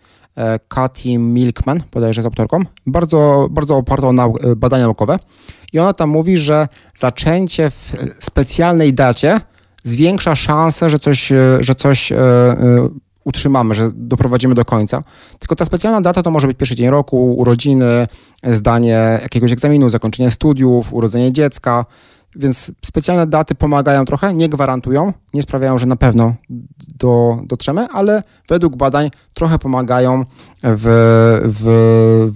Katy 0.68 1.18
Milkman, 1.18 1.82
bodajże 1.92 2.20
jest 2.20 2.26
autorką. 2.26 2.62
Bardzo, 2.86 3.48
bardzo 3.50 3.76
oparto 3.76 4.08
o 4.08 4.12
nau- 4.12 4.56
badania 4.56 4.84
naukowe. 4.84 5.18
I 5.72 5.78
ona 5.78 5.92
tam 5.92 6.10
mówi, 6.10 6.38
że 6.38 6.68
zaczęcie 6.94 7.70
w 7.70 7.96
specjalnej 8.20 8.94
dacie 8.94 9.40
zwiększa 9.84 10.36
szansę, 10.36 10.90
że 10.90 10.98
coś, 10.98 11.32
e, 11.32 11.58
że 11.60 11.74
coś 11.74 12.12
e, 12.12 12.16
e, 12.16 12.88
utrzymamy, 13.24 13.74
że 13.74 13.90
doprowadzimy 13.94 14.54
do 14.54 14.64
końca. 14.64 15.02
Tylko 15.38 15.56
ta 15.56 15.64
specjalna 15.64 16.00
data 16.00 16.22
to 16.22 16.30
może 16.30 16.46
być 16.46 16.56
pierwszy 16.56 16.74
dzień 16.74 16.90
roku, 16.90 17.34
urodziny, 17.34 18.06
zdanie 18.42 19.18
jakiegoś 19.22 19.52
egzaminu, 19.52 19.88
zakończenie 19.88 20.30
studiów, 20.30 20.92
urodzenie 20.94 21.32
dziecka. 21.32 21.84
Więc 22.36 22.72
specjalne 22.84 23.26
daty 23.26 23.54
pomagają 23.54 24.04
trochę, 24.04 24.34
nie 24.34 24.48
gwarantują, 24.48 25.12
nie 25.34 25.42
sprawiają, 25.42 25.78
że 25.78 25.86
na 25.86 25.96
pewno 25.96 26.34
do, 26.98 27.38
dotrzemy, 27.44 27.88
ale 27.92 28.22
według 28.48 28.76
badań 28.76 29.10
trochę 29.34 29.58
pomagają 29.58 30.24
w, 30.62 30.84
w, 31.44 32.32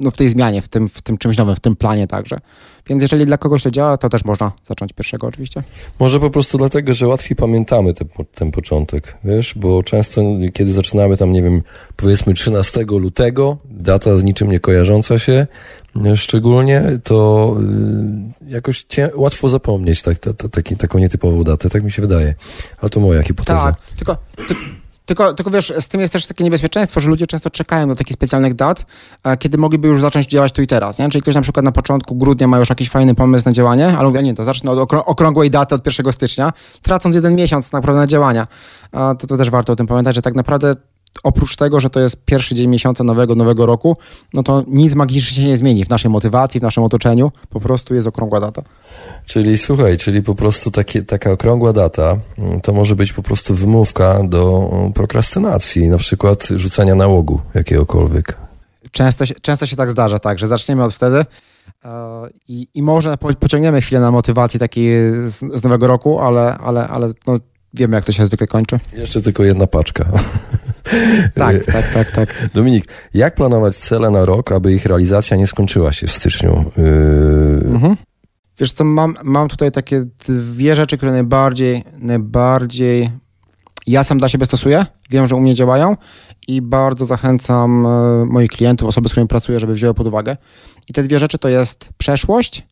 no 0.00 0.10
w 0.10 0.16
tej 0.16 0.28
zmianie, 0.28 0.62
w 0.62 0.68
tym, 0.68 0.88
w 0.88 1.02
tym 1.02 1.18
czymś 1.18 1.36
nowym, 1.36 1.56
w 1.56 1.60
tym 1.60 1.76
planie 1.76 2.06
także. 2.06 2.38
Więc 2.86 3.02
jeżeli 3.02 3.26
dla 3.26 3.38
kogoś 3.38 3.62
to 3.62 3.70
działa, 3.70 3.96
to 3.96 4.08
też 4.08 4.24
można 4.24 4.52
zacząć 4.64 4.92
pierwszego 4.92 5.26
oczywiście. 5.26 5.62
Może 6.00 6.20
po 6.20 6.30
prostu 6.30 6.58
dlatego, 6.58 6.94
że 6.94 7.08
łatwiej 7.08 7.36
pamiętamy 7.36 7.94
te, 7.94 8.04
ten 8.34 8.50
początek, 8.50 9.16
wiesz, 9.24 9.54
bo 9.56 9.82
często 9.82 10.22
kiedy 10.52 10.72
zaczynamy 10.72 11.16
tam, 11.16 11.32
nie 11.32 11.42
wiem, 11.42 11.62
powiedzmy 11.96 12.34
13 12.34 12.84
lutego, 12.88 13.58
data 13.64 14.16
z 14.16 14.24
niczym 14.24 14.50
nie 14.50 14.60
kojarząca 14.60 15.18
się, 15.18 15.46
szczególnie, 16.16 16.98
to 17.04 17.56
y, 18.46 18.50
jakoś 18.50 18.82
cię, 18.82 19.10
łatwo 19.14 19.48
zapomnieć 19.48 20.02
tak, 20.02 20.18
ta, 20.18 20.34
ta, 20.34 20.48
taki, 20.48 20.76
taką 20.76 20.98
nietypową 20.98 21.44
datę, 21.44 21.70
tak 21.70 21.84
mi 21.84 21.92
się 21.92 22.02
wydaje. 22.02 22.34
Ale 22.80 22.90
to 22.90 23.00
moja 23.00 23.22
hipoteza. 23.22 23.62
Tak, 23.62 23.80
tylko, 23.96 24.16
ty, 24.48 24.54
tylko, 25.10 25.32
tylko 25.32 25.50
wiesz, 25.50 25.72
z 25.80 25.88
tym 25.88 26.00
jest 26.00 26.12
też 26.12 26.26
takie 26.26 26.44
niebezpieczeństwo, 26.44 27.00
że 27.00 27.08
ludzie 27.08 27.26
często 27.26 27.50
czekają 27.50 27.88
do 27.88 27.96
takich 27.96 28.14
specjalnych 28.14 28.54
dat, 28.54 28.86
kiedy 29.38 29.58
mogliby 29.58 29.88
już 29.88 30.00
zacząć 30.00 30.26
działać 30.26 30.52
tu 30.52 30.62
i 30.62 30.66
teraz. 30.66 30.98
Nie? 30.98 31.08
Czyli 31.08 31.22
ktoś 31.22 31.34
na 31.34 31.40
przykład 31.40 31.64
na 31.64 31.72
początku 31.72 32.14
grudnia 32.14 32.46
ma 32.46 32.58
już 32.58 32.68
jakiś 32.68 32.90
fajny 32.90 33.14
pomysł 33.14 33.48
na 33.48 33.52
działanie, 33.52 33.86
ale 33.98 34.08
mówi, 34.08 34.24
nie, 34.24 34.34
to 34.34 34.44
zacznę 34.44 34.70
od 34.70 34.92
okrągłej 34.92 35.50
daty 35.50 35.74
od 35.74 35.86
1 35.86 36.12
stycznia, 36.12 36.52
tracąc 36.82 37.14
jeden 37.14 37.36
miesiąc 37.36 37.72
naprawdę 37.72 38.00
na 38.00 38.06
działania. 38.06 38.46
To, 38.92 39.26
to 39.28 39.36
też 39.36 39.50
warto 39.50 39.72
o 39.72 39.76
tym 39.76 39.86
pamiętać, 39.86 40.14
że 40.14 40.22
tak 40.22 40.34
naprawdę 40.34 40.74
oprócz 41.22 41.56
tego, 41.56 41.80
że 41.80 41.90
to 41.90 42.00
jest 42.00 42.24
pierwszy 42.24 42.54
dzień 42.54 42.70
miesiąca 42.70 43.04
nowego, 43.04 43.34
nowego 43.34 43.66
roku, 43.66 43.96
no 44.34 44.42
to 44.42 44.64
nic 44.66 44.94
magicznie 44.94 45.42
się 45.42 45.48
nie 45.48 45.56
zmieni 45.56 45.84
w 45.84 45.90
naszej 45.90 46.10
motywacji, 46.10 46.60
w 46.60 46.62
naszym 46.62 46.84
otoczeniu. 46.84 47.32
Po 47.48 47.60
prostu 47.60 47.94
jest 47.94 48.06
okrągła 48.06 48.40
data. 48.40 48.62
Czyli 49.26 49.58
słuchaj, 49.58 49.98
czyli 49.98 50.22
po 50.22 50.34
prostu 50.34 50.70
takie, 50.70 51.02
taka 51.02 51.30
okrągła 51.30 51.72
data 51.72 52.16
mm, 52.38 52.60
to 52.60 52.72
może 52.72 52.96
być 52.96 53.12
po 53.12 53.22
prostu 53.22 53.54
wymówka 53.54 54.22
do 54.22 54.70
mm, 54.72 54.92
prokrastynacji, 54.92 55.88
na 55.88 55.98
przykład 55.98 56.48
rzucania 56.56 56.94
nałogu 56.94 57.40
jakiegokolwiek. 57.54 58.36
Często 58.90 59.26
się, 59.26 59.34
często 59.42 59.66
się 59.66 59.76
tak 59.76 59.90
zdarza, 59.90 60.18
tak, 60.18 60.38
że 60.38 60.46
zaczniemy 60.46 60.84
od 60.84 60.94
wtedy 60.94 61.16
yy, 61.16 61.90
i, 62.48 62.68
i 62.74 62.82
może 62.82 63.16
pociągniemy 63.40 63.80
chwilę 63.80 64.00
na 64.00 64.10
motywacji 64.10 64.60
takiej 64.60 64.94
z, 65.12 65.38
z 65.54 65.62
nowego 65.62 65.86
roku, 65.86 66.20
ale, 66.20 66.58
ale, 66.58 66.88
ale 66.88 67.08
no, 67.26 67.38
wiemy, 67.74 67.96
jak 67.96 68.04
to 68.04 68.12
się 68.12 68.26
zwykle 68.26 68.46
kończy. 68.46 68.76
Jeszcze 68.92 69.20
tylko 69.22 69.44
jedna 69.44 69.66
paczka. 69.66 70.04
Tak, 71.34 71.64
tak, 71.64 71.88
tak, 71.88 72.10
tak. 72.10 72.48
Dominik, 72.54 72.84
jak 73.14 73.34
planować 73.34 73.76
cele 73.76 74.10
na 74.10 74.24
rok, 74.24 74.52
aby 74.52 74.72
ich 74.72 74.86
realizacja 74.86 75.36
nie 75.36 75.46
skończyła 75.46 75.92
się 75.92 76.06
w 76.06 76.12
styczniu? 76.12 76.64
Yy... 76.76 77.72
Mhm. 77.72 77.96
Wiesz 78.58 78.72
co, 78.72 78.84
mam, 78.84 79.16
mam 79.24 79.48
tutaj 79.48 79.72
takie 79.72 80.04
dwie 80.28 80.74
rzeczy, 80.74 80.96
które 80.96 81.12
najbardziej, 81.12 81.84
najbardziej 81.98 83.10
ja 83.86 84.04
sam 84.04 84.18
dla 84.18 84.28
siebie 84.28 84.46
stosuję, 84.46 84.86
wiem, 85.10 85.26
że 85.26 85.36
u 85.36 85.40
mnie 85.40 85.54
działają 85.54 85.96
i 86.48 86.62
bardzo 86.62 87.06
zachęcam 87.06 87.86
e, 87.86 88.24
moich 88.24 88.50
klientów, 88.50 88.88
osoby, 88.88 89.08
z 89.08 89.12
którymi 89.12 89.28
pracuję, 89.28 89.60
żeby 89.60 89.74
wzięły 89.74 89.94
pod 89.94 90.06
uwagę. 90.06 90.36
I 90.88 90.92
te 90.92 91.02
dwie 91.02 91.18
rzeczy 91.18 91.38
to 91.38 91.48
jest 91.48 91.90
przeszłość 91.98 92.66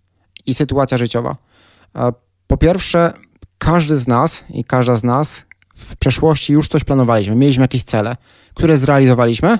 i 0.47 0.55
sytuacja 0.55 0.99
życiowa. 0.99 1.37
Po 2.47 2.57
pierwsze, 2.57 3.13
każdy 3.59 3.97
z 3.97 4.07
nas 4.07 4.45
i 4.51 4.65
każda 4.65 4.97
z 4.97 5.05
nas 5.05 5.43
w 5.75 5.97
przeszłości 5.97 6.53
już 6.53 6.69
coś 6.69 6.85
planowaliśmy, 6.85 7.37
mieliśmy 7.37 7.65
jakieś 7.65 7.83
cele, 7.83 8.17
które 8.55 8.77
zrealizowaliśmy 8.77 9.59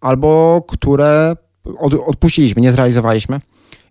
albo 0.00 0.62
które 0.68 1.36
od, 1.78 1.94
odpuściliśmy, 1.94 2.62
nie 2.62 2.70
zrealizowaliśmy. 2.70 3.40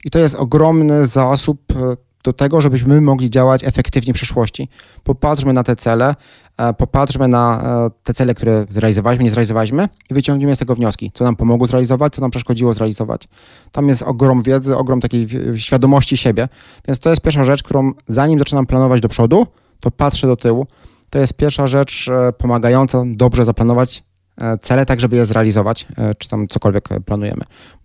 I 0.05 0.09
to 0.09 0.19
jest 0.19 0.35
ogromny 0.35 1.05
zasób 1.05 1.59
e, 1.71 1.97
do 2.23 2.33
tego, 2.33 2.61
żebyśmy 2.61 3.01
mogli 3.01 3.29
działać 3.29 3.63
efektywnie 3.63 4.13
w 4.13 4.15
przyszłości. 4.15 4.69
Popatrzmy 5.03 5.53
na 5.53 5.63
te 5.63 5.75
cele, 5.75 6.15
e, 6.57 6.73
popatrzmy 6.73 7.27
na 7.27 7.63
e, 7.63 7.91
te 8.03 8.13
cele, 8.13 8.33
które 8.33 8.65
zrealizowaliśmy, 8.69 9.23
nie 9.23 9.29
zrealizowaliśmy 9.29 9.89
i 10.09 10.13
wyciągniemy 10.13 10.55
z 10.55 10.59
tego 10.59 10.75
wnioski, 10.75 11.11
co 11.13 11.23
nam 11.23 11.35
pomogło 11.35 11.67
zrealizować, 11.67 12.13
co 12.13 12.21
nam 12.21 12.31
przeszkodziło 12.31 12.73
zrealizować. 12.73 13.27
Tam 13.71 13.87
jest 13.87 14.01
ogrom 14.01 14.43
wiedzy, 14.43 14.77
ogrom 14.77 15.01
takiej 15.01 15.27
świadomości 15.55 16.17
siebie, 16.17 16.47
więc 16.87 16.99
to 16.99 17.09
jest 17.09 17.21
pierwsza 17.21 17.43
rzecz, 17.43 17.63
którą 17.63 17.91
zanim 18.07 18.39
zaczynam 18.39 18.65
planować 18.65 19.01
do 19.01 19.09
przodu, 19.09 19.47
to 19.79 19.91
patrzę 19.91 20.27
do 20.27 20.35
tyłu. 20.35 20.67
To 21.09 21.19
jest 21.19 21.33
pierwsza 21.33 21.67
rzecz 21.67 22.09
pomagająca 22.37 23.03
dobrze 23.05 23.45
zaplanować 23.45 24.03
E, 24.41 24.57
cele, 24.57 24.85
tak 24.85 24.99
żeby 24.99 25.15
je 25.15 25.25
zrealizować, 25.25 25.87
e, 25.97 26.15
czy 26.15 26.29
tam 26.29 26.47
cokolwiek 26.47 26.89
planujemy. 27.05 27.41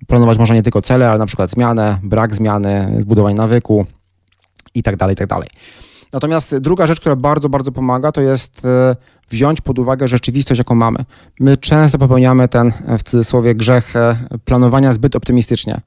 Planować 0.07 0.39
można 0.39 0.55
nie 0.55 0.63
tylko 0.63 0.83
cele, 0.83 1.11
ale 1.11 1.19
na 1.19 1.27
przykład 1.27 1.51
zmianę, 1.51 1.99
brak 2.03 2.35
zmiany, 2.35 2.97
zbudowanie 3.01 3.37
nawyku 3.37 3.87
i 4.79 4.83
tak 4.83 4.97
dalej, 4.97 5.13
i 5.13 5.17
tak 5.17 5.27
dalej. 5.27 5.49
Natomiast 6.13 6.59
druga 6.59 6.87
rzecz, 6.87 7.01
która 7.01 7.17
bardzo, 7.17 7.49
bardzo 7.49 7.73
pomaga, 7.73 8.13
to 8.13 8.21
jest 8.21 8.65
e, 8.65 8.97
wziąć 9.31 9.61
pod 9.61 9.79
uwagę 9.79 10.09
rzeczywistość, 10.09 10.59
jaką 10.59 10.75
mamy. 10.75 11.05
My 11.41 11.57
często 11.57 11.99
popełniamy 11.99 12.49
ten, 12.49 12.73
w 12.99 13.03
cudzysłowie, 13.03 13.55
grzech 13.55 13.95
planowania 14.45 14.93
zbyt 14.93 15.17
optymistycznie. 15.17 15.81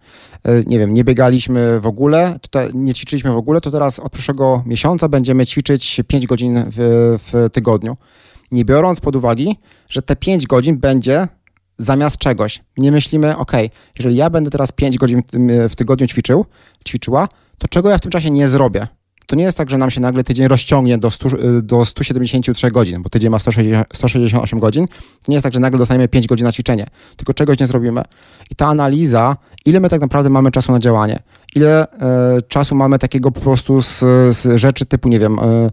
Nie 0.68 0.80
wiem, 0.80 0.94
nie 0.94 1.04
biegaliśmy 1.04 1.80
w 1.80 1.88
ogóle, 1.88 2.40
nie 2.74 2.94
ćwiczyliśmy 2.94 3.32
w 3.32 3.38
ogóle, 3.38 3.62
to 3.62 3.72
teraz 3.72 4.00
od 4.00 4.12
przyszłego 4.12 4.64
miesiąca 4.66 5.10
będziemy 5.10 5.46
ćwiczyć 5.46 6.02
5 6.08 6.28
godzin 6.28 6.64
w, 6.68 7.18
w 7.32 7.50
tygodniu 7.54 7.98
nie 8.52 8.66
biorąc 8.66 9.00
pod 9.00 9.16
uwagę, 9.16 9.44
że 9.90 10.02
te 10.02 10.16
5 10.16 10.48
godzin 10.48 10.78
będzie 10.78 11.28
zamiast 11.84 12.18
czegoś. 12.18 12.60
Nie 12.78 12.92
myślimy, 12.92 13.38
ok, 13.38 13.52
jeżeli 13.98 14.16
ja 14.16 14.30
będę 14.30 14.50
teraz 14.50 14.72
5 14.72 14.98
godzin 14.98 15.22
w 15.70 15.76
tygodniu 15.76 16.08
ćwiczył, 16.08 16.46
ćwiczyła, 16.88 17.28
to 17.58 17.68
czego 17.68 17.90
ja 17.90 17.98
w 17.98 18.02
tym 18.02 18.12
czasie 18.12 18.32
nie 18.32 18.48
zrobię? 18.48 18.88
To 19.32 19.36
nie 19.36 19.44
jest 19.44 19.58
tak, 19.58 19.70
że 19.70 19.78
nam 19.78 19.92
się 19.92 20.02
nagle 20.02 20.24
tydzień 20.24 20.48
rozciągnie 20.48 20.98
do, 20.98 21.12
100, 21.12 21.30
do 21.62 21.86
173 21.86 22.72
godzin, 22.72 23.04
bo 23.04 23.10
tydzień 23.10 23.32
ma 23.32 23.40
160, 23.40 23.88
168 23.94 24.60
godzin. 24.60 24.88
To 24.88 25.26
nie 25.28 25.36
jest 25.36 25.44
tak, 25.44 25.54
że 25.54 25.60
nagle 25.60 25.80
dostaniemy 25.80 26.08
5 26.08 26.28
godzin 26.28 26.46
na 26.46 26.52
ćwiczenie, 26.52 26.88
tylko 27.18 27.34
czegoś 27.34 27.60
nie 27.60 27.68
zrobimy. 27.68 28.04
I 28.50 28.56
ta 28.56 28.68
analiza, 28.68 29.38
ile 29.66 29.80
my 29.80 29.90
tak 29.90 30.02
naprawdę 30.02 30.30
mamy 30.30 30.52
czasu 30.52 30.72
na 30.72 30.80
działanie, 30.80 31.20
ile 31.56 31.92
e, 31.92 32.42
czasu 32.48 32.76
mamy 32.76 33.00
takiego 33.00 33.32
po 33.32 33.42
prostu 33.42 33.82
z, 33.82 34.00
z 34.36 34.56
rzeczy 34.56 34.86
typu, 34.86 35.10
nie 35.10 35.20
wiem, 35.20 35.40
e, 35.40 35.70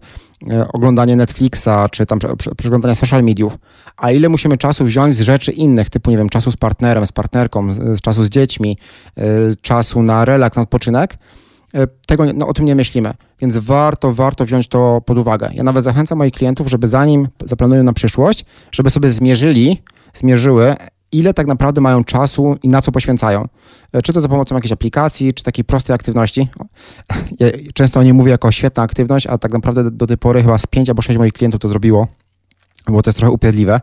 E, 0.50 0.68
oglądanie 0.72 1.16
Netflixa, 1.16 1.68
czy 1.90 2.06
tam 2.06 2.18
przeglądanie 2.56 2.94
social 2.94 3.24
mediów, 3.24 3.58
a 3.96 4.10
ile 4.10 4.28
musimy 4.28 4.56
czasu 4.56 4.84
wziąć 4.84 5.16
z 5.16 5.20
rzeczy 5.20 5.52
innych, 5.52 5.90
typu, 5.90 6.10
nie 6.10 6.16
wiem, 6.16 6.28
czasu 6.28 6.50
z 6.50 6.56
partnerem, 6.56 7.06
z 7.06 7.12
partnerką, 7.12 7.74
z 7.74 8.00
czasu 8.00 8.24
z 8.24 8.28
dziećmi, 8.28 8.78
czasu 9.62 10.02
na 10.02 10.24
relaks, 10.24 10.56
na 10.56 10.62
odpoczynek 10.62 11.18
tego, 12.06 12.24
no, 12.34 12.46
o 12.46 12.54
tym 12.54 12.64
nie 12.64 12.74
myślimy, 12.74 13.14
więc 13.40 13.56
warto, 13.56 14.12
warto 14.12 14.44
wziąć 14.44 14.68
to 14.68 15.00
pod 15.00 15.18
uwagę. 15.18 15.50
Ja 15.54 15.62
nawet 15.62 15.84
zachęcam 15.84 16.18
moich 16.18 16.32
klientów, 16.32 16.68
żeby 16.68 16.86
zanim 16.86 17.28
zaplanują 17.44 17.82
na 17.82 17.92
przyszłość, 17.92 18.44
żeby 18.72 18.90
sobie 18.90 19.10
zmierzyli, 19.10 19.82
zmierzyły, 20.14 20.74
ile 21.12 21.34
tak 21.34 21.46
naprawdę 21.46 21.80
mają 21.80 22.04
czasu 22.04 22.56
i 22.62 22.68
na 22.68 22.82
co 22.82 22.92
poświęcają. 22.92 23.48
E, 23.92 24.02
czy 24.02 24.12
to 24.12 24.20
za 24.20 24.28
pomocą 24.28 24.54
jakiejś 24.54 24.72
aplikacji, 24.72 25.34
czy 25.34 25.44
takiej 25.44 25.64
prostej 25.64 25.94
aktywności. 25.94 26.48
Ja 27.40 27.46
często 27.74 28.00
o 28.00 28.02
niej 28.02 28.12
mówię 28.12 28.30
jako 28.30 28.52
świetna 28.52 28.82
aktywność, 28.82 29.26
a 29.26 29.38
tak 29.38 29.52
naprawdę 29.52 29.90
do 29.90 30.06
tej 30.06 30.18
pory 30.18 30.42
chyba 30.42 30.58
z 30.58 30.66
5 30.66 30.88
albo 30.88 31.02
6 31.02 31.18
moich 31.18 31.32
klientów 31.32 31.60
to 31.60 31.68
zrobiło, 31.68 32.06
bo 32.88 33.02
to 33.02 33.10
jest 33.10 33.18
trochę 33.18 33.32
upierdliwe. 33.32 33.80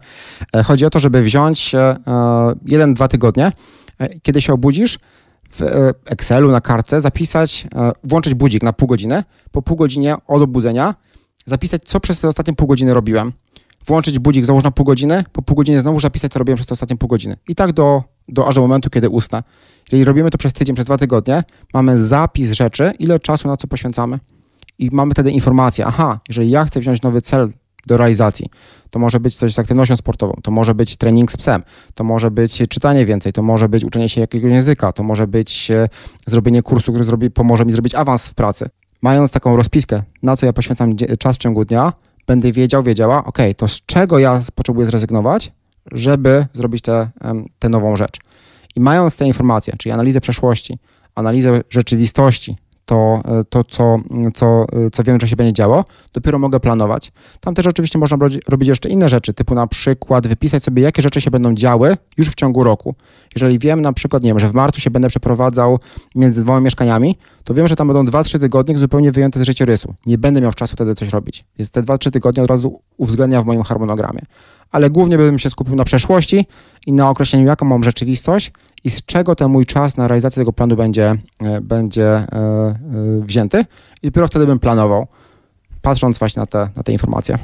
E, 0.55 0.63
chodzi 0.63 0.85
o 0.85 0.89
to, 0.89 0.99
żeby 0.99 1.23
wziąć 1.23 1.75
jeden, 2.65 2.93
dwa 2.93 3.07
tygodnie, 3.07 3.51
kiedy 4.21 4.41
się 4.41 4.53
obudzisz, 4.53 4.99
w 5.59 5.61
e, 5.61 5.93
Excelu 6.05 6.51
na 6.51 6.61
kartce 6.61 7.01
zapisać, 7.01 7.67
e, 7.75 7.91
włączyć 8.03 8.33
budzik 8.33 8.63
na 8.63 8.73
pół 8.73 8.87
godziny, 8.87 9.23
po 9.51 9.61
pół 9.61 9.77
godzinie 9.77 10.15
od 10.27 10.41
obudzenia 10.41 10.95
zapisać, 11.45 11.81
co 11.85 11.99
przez 11.99 12.19
te 12.19 12.27
ostatnie 12.27 12.53
pół 12.53 12.67
godziny 12.67 12.93
robiłem. 12.93 13.33
Włączyć 13.87 14.19
budzik, 14.19 14.45
załóż 14.45 14.63
na 14.63 14.71
pół 14.71 14.85
godziny, 14.85 15.23
po 15.31 15.41
pół 15.41 15.55
godziny 15.55 15.81
znowu 15.81 15.99
zapisać, 15.99 16.31
co 16.31 16.39
robiłem 16.39 16.55
przez 16.55 16.67
te 16.67 16.73
ostatnie 16.73 16.97
pół 16.97 17.09
godziny. 17.09 17.37
I 17.47 17.55
tak 17.55 17.73
do, 17.73 18.03
do 18.27 18.47
aż 18.47 18.55
do 18.55 18.61
momentu, 18.61 18.89
kiedy 18.89 19.09
usnę. 19.09 19.43
Jeżeli 19.91 20.03
robimy 20.03 20.31
to 20.31 20.37
przez 20.37 20.53
tydzień, 20.53 20.75
przez 20.75 20.85
dwa 20.85 20.97
tygodnie, 20.97 21.43
mamy 21.73 21.97
zapis 21.97 22.51
rzeczy, 22.51 22.93
ile 22.99 23.19
czasu 23.19 23.47
na 23.47 23.57
co 23.57 23.67
poświęcamy. 23.67 24.19
I 24.79 24.89
mamy 24.91 25.11
wtedy 25.11 25.31
informację, 25.31 25.85
aha, 25.85 26.19
jeżeli 26.27 26.49
ja 26.49 26.65
chcę 26.65 26.79
wziąć 26.79 27.01
nowy 27.01 27.21
cel 27.21 27.51
do 27.85 27.97
realizacji. 27.97 28.49
To 28.95 28.99
może 28.99 29.19
być 29.19 29.37
coś 29.37 29.53
z 29.53 29.59
aktywnością 29.59 29.95
sportową, 29.95 30.33
to 30.43 30.51
może 30.51 30.75
być 30.75 30.97
trening 30.97 31.31
z 31.31 31.37
psem, 31.37 31.63
to 31.93 32.03
może 32.03 32.31
być 32.31 32.63
czytanie 32.69 33.05
więcej, 33.05 33.33
to 33.33 33.43
może 33.43 33.69
być 33.69 33.83
uczenie 33.83 34.09
się 34.09 34.21
jakiegoś 34.21 34.51
języka, 34.51 34.91
to 34.91 35.03
może 35.03 35.27
być 35.27 35.71
e, 35.71 35.89
zrobienie 36.25 36.61
kursu, 36.61 36.91
który 36.91 37.03
zrobi, 37.03 37.31
pomoże 37.31 37.65
mi 37.65 37.71
zrobić 37.71 37.95
awans 37.95 38.27
w 38.27 38.33
pracy. 38.33 38.69
Mając 39.01 39.31
taką 39.31 39.55
rozpiskę, 39.55 40.03
na 40.23 40.37
co 40.37 40.45
ja 40.45 40.53
poświęcam 40.53 40.95
czas 41.19 41.35
w 41.35 41.39
ciągu 41.39 41.65
dnia, 41.65 41.93
będę 42.27 42.51
wiedział, 42.51 42.83
wiedziała, 42.83 43.25
ok, 43.25 43.37
to 43.57 43.67
z 43.67 43.81
czego 43.85 44.19
ja 44.19 44.41
potrzebuję 44.55 44.85
zrezygnować, 44.85 45.51
żeby 45.91 46.45
zrobić 46.53 46.83
tę 47.59 47.69
nową 47.69 47.97
rzecz. 47.97 48.19
I 48.75 48.79
mając 48.79 49.17
te 49.17 49.27
informacje, 49.27 49.73
czyli 49.77 49.93
analizę 49.93 50.21
przeszłości, 50.21 50.79
analizę 51.15 51.61
rzeczywistości, 51.69 52.57
to, 52.85 53.21
e, 53.25 53.43
to 53.43 53.63
co, 53.63 53.97
co, 54.33 54.65
co 54.91 55.03
wiem, 55.03 55.19
że 55.21 55.27
się 55.27 55.35
będzie 55.35 55.53
działo, 55.53 55.85
dopiero 56.13 56.39
mogę 56.39 56.59
planować. 56.59 57.11
Tam 57.39 57.53
też 57.53 57.67
oczywiście 57.67 57.99
można 57.99 58.17
robić 58.47 58.69
jeszcze 58.69 58.89
inne 58.89 59.09
rzeczy, 59.09 59.33
typu 59.33 59.55
na 59.55 59.67
przykład 59.67 60.27
wypisać 60.27 60.63
sobie, 60.63 60.83
jakie 60.83 61.01
rzeczy 61.01 61.21
się 61.21 61.31
będą 61.31 61.53
działy 61.53 61.97
już 62.17 62.29
w 62.29 62.35
ciągu 62.35 62.63
roku. 62.63 62.95
Jeżeli 63.35 63.59
wiem 63.59 63.81
na 63.81 63.93
przykład, 63.93 64.23
nie 64.23 64.29
wiem, 64.29 64.39
że 64.39 64.47
w 64.47 64.53
marcu 64.53 64.81
się 64.81 64.89
będę 64.89 65.07
przeprowadzał 65.07 65.79
między 66.15 66.43
dwoma 66.43 66.59
mieszkaniami, 66.59 67.17
to 67.43 67.53
wiem, 67.53 67.67
że 67.67 67.75
tam 67.75 67.87
będą 67.87 68.05
2-3 68.05 68.39
tygodnie 68.39 68.77
zupełnie 68.77 69.11
wyjęte 69.11 69.39
z 69.39 69.43
życiorysu. 69.43 69.93
Nie 70.05 70.17
będę 70.17 70.41
miał 70.41 70.53
czasu 70.53 70.75
wtedy 70.75 70.95
coś 70.95 71.09
robić. 71.09 71.45
Więc 71.59 71.71
te 71.71 71.81
2-3 71.81 72.11
tygodnie 72.11 72.43
od 72.43 72.49
razu 72.49 72.81
uwzględniam 72.97 73.43
w 73.43 73.45
moim 73.45 73.63
harmonogramie. 73.63 74.21
Ale 74.71 74.89
głównie 74.89 75.17
bym 75.17 75.39
się 75.39 75.49
skupił 75.49 75.75
na 75.75 75.83
przeszłości 75.83 76.45
i 76.87 76.93
na 76.93 77.09
określeniu, 77.09 77.45
jaką 77.45 77.65
mam 77.65 77.83
rzeczywistość 77.83 78.51
i 78.85 78.89
z 78.89 79.05
czego 79.05 79.35
ten 79.35 79.51
mój 79.51 79.65
czas 79.65 79.97
na 79.97 80.07
realizację 80.07 80.41
tego 80.41 80.53
planu 80.53 80.75
będzie, 80.75 81.15
e, 81.41 81.61
będzie 81.61 82.07
e, 82.07 82.25
e, 82.33 82.75
wzięty. 83.21 83.65
I 84.03 84.07
dopiero 84.07 84.27
wtedy 84.27 84.45
bym 84.45 84.59
planował, 84.59 85.07
patrząc 85.81 86.19
właśnie 86.19 86.39
na 86.39 86.45
te, 86.45 86.69
na 86.75 86.83
te 86.83 86.91
informacje. 86.91 87.37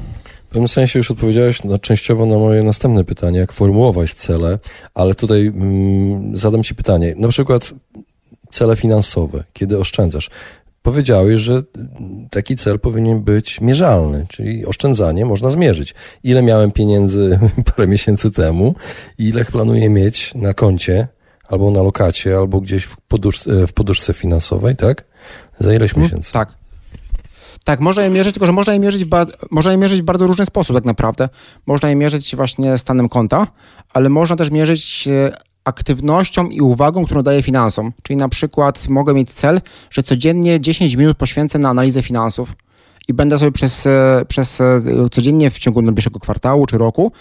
W 0.46 0.50
pewnym 0.50 0.68
sensie 0.68 1.00
już 1.00 1.12
odpowiedziałeś 1.12 1.64
na, 1.64 1.80
częściowo 1.80 2.26
na 2.26 2.38
moje 2.38 2.64
następne 2.64 3.04
pytanie, 3.04 3.40
jak 3.40 3.52
formułować 3.52 4.14
cele, 4.14 4.60
ale 4.94 5.16
tutaj 5.16 5.48
mm, 5.48 6.38
zadam 6.38 6.64
Ci 6.64 6.76
pytanie. 6.76 7.14
Na 7.18 7.28
przykład 7.28 7.74
cele 8.52 8.76
finansowe, 8.76 9.44
kiedy 9.54 9.80
oszczędzasz. 9.80 10.30
Powiedziałeś, 10.82 11.42
że 11.42 11.64
taki 12.32 12.56
cel 12.56 12.80
powinien 12.80 13.22
być 13.22 13.62
mierzalny, 13.62 14.26
czyli 14.30 14.66
oszczędzanie 14.66 15.26
można 15.26 15.50
zmierzyć. 15.52 15.96
Ile 16.24 16.42
miałem 16.42 16.72
pieniędzy 16.72 17.40
parę 17.76 17.88
miesięcy 17.88 18.32
temu, 18.32 18.76
ile 19.18 19.46
planuję 19.46 19.90
mieć 19.90 20.36
na 20.36 20.54
koncie, 20.54 21.08
albo 21.52 21.72
na 21.72 21.82
lokacie, 21.82 22.38
albo 22.38 22.62
gdzieś 22.62 22.84
w, 22.84 22.98
poduszce, 23.08 23.68
w 23.68 23.74
poduszce 23.74 24.14
finansowej, 24.14 24.76
tak? 24.76 25.06
Za 25.60 25.74
ileś 25.74 25.92
hmm, 25.92 26.04
miesięcy? 26.04 26.32
Tak. 26.32 26.62
Tak, 27.64 27.80
można 27.80 28.04
je 28.04 28.10
mierzyć, 28.10 28.34
tylko 28.34 28.46
że 28.46 28.52
można 28.52 28.74
je 28.74 28.80
mierzyć, 28.80 29.06
można 29.52 29.72
je 29.72 29.78
mierzyć 29.78 30.02
w 30.02 30.04
bardzo 30.04 30.28
różny 30.28 30.46
sposób 30.46 30.76
tak 30.76 30.86
naprawdę. 30.86 31.30
Można 31.66 31.90
je 31.90 31.96
mierzyć 31.96 32.36
właśnie 32.36 32.78
stanem 32.78 33.10
konta, 33.10 33.48
ale 33.94 34.10
można 34.10 34.36
też 34.36 34.52
mierzyć 34.52 35.10
aktywnością 35.64 36.48
i 36.48 36.62
uwagą, 36.62 37.06
którą 37.06 37.22
daję 37.22 37.44
finansom. 37.44 37.94
Czyli 38.04 38.18
na 38.18 38.30
przykład 38.30 38.90
mogę 38.90 39.14
mieć 39.14 39.30
cel, 39.32 39.62
że 39.90 40.04
codziennie 40.04 40.62
10 40.62 40.96
minut 40.96 41.18
poświęcę 41.18 41.60
na 41.60 41.70
analizę 41.70 42.02
finansów 42.02 42.54
i 43.08 43.14
będę 43.14 43.38
sobie 43.38 43.52
przez, 43.52 43.86
e, 43.86 44.26
przez 44.28 44.62
e, 44.62 44.82
codziennie 45.12 45.50
w 45.50 45.60
ciągu 45.60 45.82
najbliższego 45.82 46.20
kwartału 46.20 46.66
czy 46.66 46.78
roku 46.78 47.12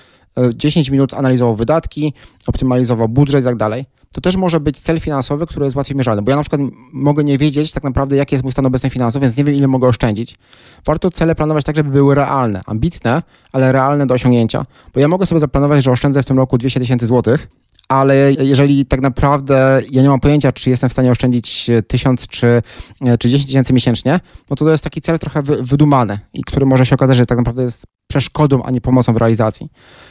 10 0.54 0.88
e, 0.88 0.92
minut 0.92 1.14
analizował 1.14 1.56
wydatki, 1.56 2.14
optymalizował 2.46 3.08
budżet 3.08 3.40
i 3.40 3.44
tak 3.44 3.56
dalej. 3.56 3.84
To 4.14 4.20
też 4.20 4.36
może 4.36 4.60
być 4.60 4.80
cel 4.80 5.00
finansowy, 5.00 5.46
który 5.46 5.64
jest 5.64 5.76
łatwiej 5.76 5.96
mierzalny, 5.96 6.22
bo 6.22 6.30
ja 6.30 6.36
na 6.36 6.42
przykład 6.42 6.60
mogę 6.92 7.24
nie 7.24 7.38
wiedzieć 7.38 7.72
tak 7.72 7.84
naprawdę, 7.84 8.16
jaki 8.16 8.34
jest 8.34 8.42
mój 8.42 8.52
stan 8.52 8.66
obecny 8.66 8.90
finansowy, 8.90 9.26
więc 9.26 9.36
nie 9.36 9.44
wiem, 9.44 9.54
ile 9.54 9.68
mogę 9.68 9.88
oszczędzić. 9.88 10.38
Warto 10.86 11.10
cele 11.10 11.34
planować 11.34 11.64
tak, 11.64 11.76
żeby 11.76 11.90
były 11.90 12.14
realne, 12.14 12.62
ambitne, 12.66 13.22
ale 13.52 13.72
realne 13.72 14.06
do 14.06 14.14
osiągnięcia. 14.14 14.66
Bo 14.94 15.00
ja 15.00 15.08
mogę 15.08 15.26
sobie 15.26 15.38
zaplanować, 15.38 15.84
że 15.84 15.90
oszczędzę 15.90 16.22
w 16.22 16.26
tym 16.26 16.36
roku 16.36 16.58
200 16.58 16.80
tysięcy 16.80 17.06
złotych, 17.06 17.48
ale 17.88 18.32
jeżeli 18.32 18.86
tak 18.86 19.00
naprawdę 19.00 19.82
ja 19.90 20.02
nie 20.02 20.08
mam 20.08 20.20
pojęcia, 20.20 20.52
czy 20.52 20.70
jestem 20.70 20.90
w 20.90 20.92
stanie 20.92 21.10
oszczędzić 21.10 21.70
tysiąc 21.88 22.28
czy, 22.28 22.62
czy 23.18 23.28
10 23.28 23.46
tysięcy 23.46 23.72
miesięcznie, 23.72 24.20
no 24.50 24.56
to 24.56 24.64
to 24.64 24.70
jest 24.70 24.84
taki 24.84 25.00
cel 25.00 25.18
trochę 25.18 25.42
wydumany 25.42 26.18
i 26.34 26.44
który 26.44 26.66
może 26.66 26.86
się 26.86 26.94
okazać, 26.94 27.16
że 27.16 27.26
tak 27.26 27.38
naprawdę 27.38 27.62
jest 27.62 27.84
przeszkodą, 28.10 28.62
a 28.62 28.70
nie 28.70 28.80
pomocą 28.80 29.12
w 29.12 29.16
realizacji. 29.16 29.68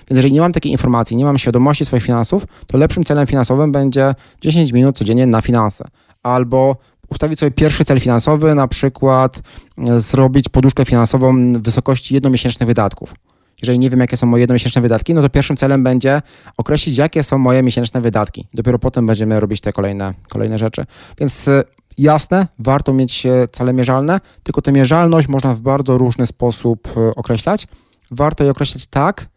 Więc 0.09 0.17
jeżeli 0.17 0.33
nie 0.33 0.41
mam 0.41 0.51
takiej 0.51 0.71
informacji, 0.71 1.17
nie 1.17 1.25
mam 1.25 1.37
świadomości 1.37 1.85
swoich 1.85 2.03
finansów, 2.03 2.45
to 2.67 2.77
lepszym 2.77 3.03
celem 3.03 3.27
finansowym 3.27 3.71
będzie 3.71 4.15
10 4.41 4.71
minut 4.71 4.97
codziennie 4.97 5.27
na 5.27 5.41
finanse. 5.41 5.85
Albo 6.23 6.77
ustawić 7.09 7.39
sobie 7.39 7.51
pierwszy 7.51 7.85
cel 7.85 7.99
finansowy, 7.99 8.55
na 8.55 8.67
przykład 8.67 9.39
e, 9.77 9.99
zrobić 9.99 10.49
poduszkę 10.49 10.85
finansową 10.85 11.53
w 11.53 11.61
wysokości 11.61 12.13
jednomiesięcznych 12.13 12.67
wydatków 12.67 13.13
jeżeli 13.61 13.79
nie 13.79 13.89
wiem, 13.89 13.99
jakie 13.99 14.17
są 14.17 14.27
moje 14.27 14.41
jednomiesięczne 14.41 14.81
wydatki, 14.81 15.13
no 15.13 15.21
to 15.21 15.29
pierwszym 15.29 15.57
celem 15.57 15.83
będzie 15.83 16.21
określić, 16.57 16.97
jakie 16.97 17.23
są 17.23 17.37
moje 17.37 17.63
miesięczne 17.63 18.01
wydatki. 18.01 18.47
Dopiero 18.53 18.79
potem 18.79 19.05
będziemy 19.05 19.39
robić 19.39 19.61
te 19.61 19.73
kolejne, 19.73 20.13
kolejne 20.29 20.57
rzeczy. 20.57 20.85
Więc 21.19 21.47
y, 21.47 21.63
jasne, 21.97 22.47
warto 22.59 22.93
mieć 22.93 23.27
cele 23.51 23.73
mierzalne, 23.73 24.19
tylko 24.43 24.61
tę 24.61 24.71
mierzalność 24.71 25.27
można 25.27 25.55
w 25.55 25.61
bardzo 25.61 25.97
różny 25.97 26.25
sposób 26.25 26.97
y, 26.97 27.15
określać. 27.15 27.67
Warto 28.11 28.43
je 28.43 28.51
określać 28.51 28.87
tak, 28.87 29.27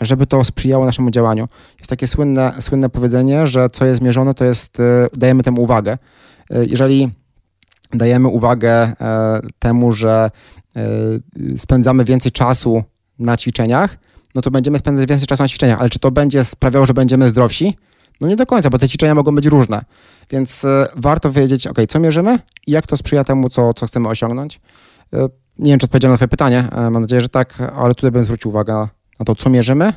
żeby 0.00 0.26
to 0.26 0.44
sprzyjało 0.44 0.86
naszemu 0.86 1.10
działaniu. 1.10 1.48
Jest 1.78 1.90
takie 1.90 2.06
słynne, 2.06 2.52
słynne 2.60 2.88
powiedzenie, 2.88 3.46
że 3.46 3.70
co 3.70 3.86
jest 3.86 4.02
mierzone, 4.02 4.34
to 4.34 4.44
jest, 4.44 4.78
dajemy 5.16 5.42
temu 5.42 5.62
uwagę. 5.62 5.98
Jeżeli 6.50 7.10
dajemy 7.92 8.28
uwagę 8.28 8.92
temu, 9.58 9.92
że 9.92 10.30
spędzamy 11.56 12.04
więcej 12.04 12.32
czasu 12.32 12.84
na 13.18 13.36
ćwiczeniach, 13.36 13.98
no 14.34 14.42
to 14.42 14.50
będziemy 14.50 14.78
spędzać 14.78 15.08
więcej 15.08 15.26
czasu 15.26 15.42
na 15.42 15.48
ćwiczeniach, 15.48 15.80
ale 15.80 15.90
czy 15.90 15.98
to 15.98 16.10
będzie 16.10 16.44
sprawiało, 16.44 16.86
że 16.86 16.94
będziemy 16.94 17.28
zdrowsi? 17.28 17.76
No 18.20 18.28
nie 18.28 18.36
do 18.36 18.46
końca, 18.46 18.70
bo 18.70 18.78
te 18.78 18.88
ćwiczenia 18.88 19.14
mogą 19.14 19.34
być 19.34 19.46
różne. 19.46 19.84
Więc 20.30 20.66
warto 20.96 21.32
wiedzieć, 21.32 21.66
ok, 21.66 21.78
co 21.88 21.98
mierzymy 22.00 22.38
i 22.66 22.72
jak 22.72 22.86
to 22.86 22.96
sprzyja 22.96 23.24
temu, 23.24 23.48
co, 23.48 23.74
co 23.74 23.86
chcemy 23.86 24.08
osiągnąć. 24.08 24.60
Nie 25.62 25.72
wiem, 25.72 25.78
czy 25.78 25.86
odpowiedziałem 25.86 26.12
na 26.12 26.16
Twoje 26.16 26.28
pytanie, 26.28 26.64
y, 26.72 26.90
mam 26.90 27.02
nadzieję, 27.02 27.20
że 27.20 27.28
tak, 27.28 27.72
ale 27.76 27.94
tutaj 27.94 28.10
bym 28.10 28.22
zwrócił 28.22 28.50
uwagę 28.50 28.88
na, 29.20 29.24
to, 29.26 29.34
co 29.34 29.50
mierzymy, 29.50 29.92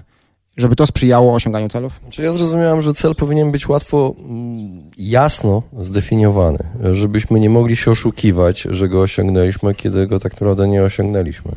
żeby 0.58 0.76
to 0.76 0.86
sprzyjało 0.86 1.34
osiąganiu 1.34 1.70
celów. 1.70 2.00
Czy 2.10 2.24
ja 2.24 2.32
zrozumiałem, 2.32 2.82
że 2.82 2.94
cel 2.94 3.16
powinien 3.16 3.52
być 3.52 3.70
łatwo, 3.70 4.16
mm, 4.20 4.92
jasno 4.98 5.64
zdefiniowany, 5.80 6.60
żebyśmy 6.92 7.40
nie 7.40 7.50
mogli 7.50 7.76
się 7.76 7.92
oszukiwać, 7.92 8.62
że 8.62 8.90
go 8.90 9.02
osiągnęliśmy, 9.02 9.76
kiedy 9.76 10.08
go 10.08 10.20
tak 10.20 10.32
naprawdę 10.32 10.68
nie 10.68 10.84
osiągnęliśmy. 10.84 11.52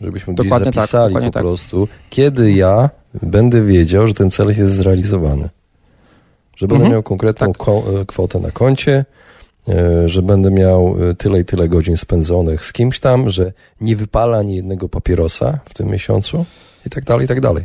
Żebyśmy 0.00 0.34
gdzieś 0.34 0.44
dokładnie 0.44 0.72
tak, 0.72 0.74
zapisali 0.74 1.14
tak, 1.14 1.24
po 1.24 1.30
tak. 1.30 1.42
prostu, 1.42 1.88
kiedy 2.10 2.52
ja 2.52 2.90
będę 3.22 3.62
wiedział, 3.62 4.06
że 4.06 4.14
ten 4.14 4.30
cel 4.30 4.48
jest 4.48 4.74
zrealizowany. 4.74 5.48
Że 6.56 6.66
będę 6.68 6.84
mhm. 6.84 6.92
miał 6.92 7.02
konkretną 7.02 7.52
tak. 7.52 7.68
E, 7.68 8.06
kwotę 8.06 8.40
na 8.40 8.50
koncie, 8.50 8.92
e, 8.92 9.04
że 10.06 10.22
będę 10.22 10.50
miał 10.50 10.96
e, 11.10 11.14
tyle 11.14 11.40
i 11.40 11.44
tyle 11.44 11.68
godzin 11.68 11.96
spędzonych 11.96 12.64
z 12.64 12.72
kimś 12.72 13.00
tam, 13.00 13.30
że 13.30 13.52
nie 13.80 13.96
wypala 13.96 14.38
ani 14.38 14.56
jednego 14.56 14.88
papierosa 14.88 15.58
w 15.64 15.74
tym 15.74 15.88
miesiącu 15.88 16.44
i 16.86 16.90
tak 16.90 17.04
dalej, 17.04 17.24
i 17.24 17.28
tak 17.28 17.40
dalej. 17.40 17.64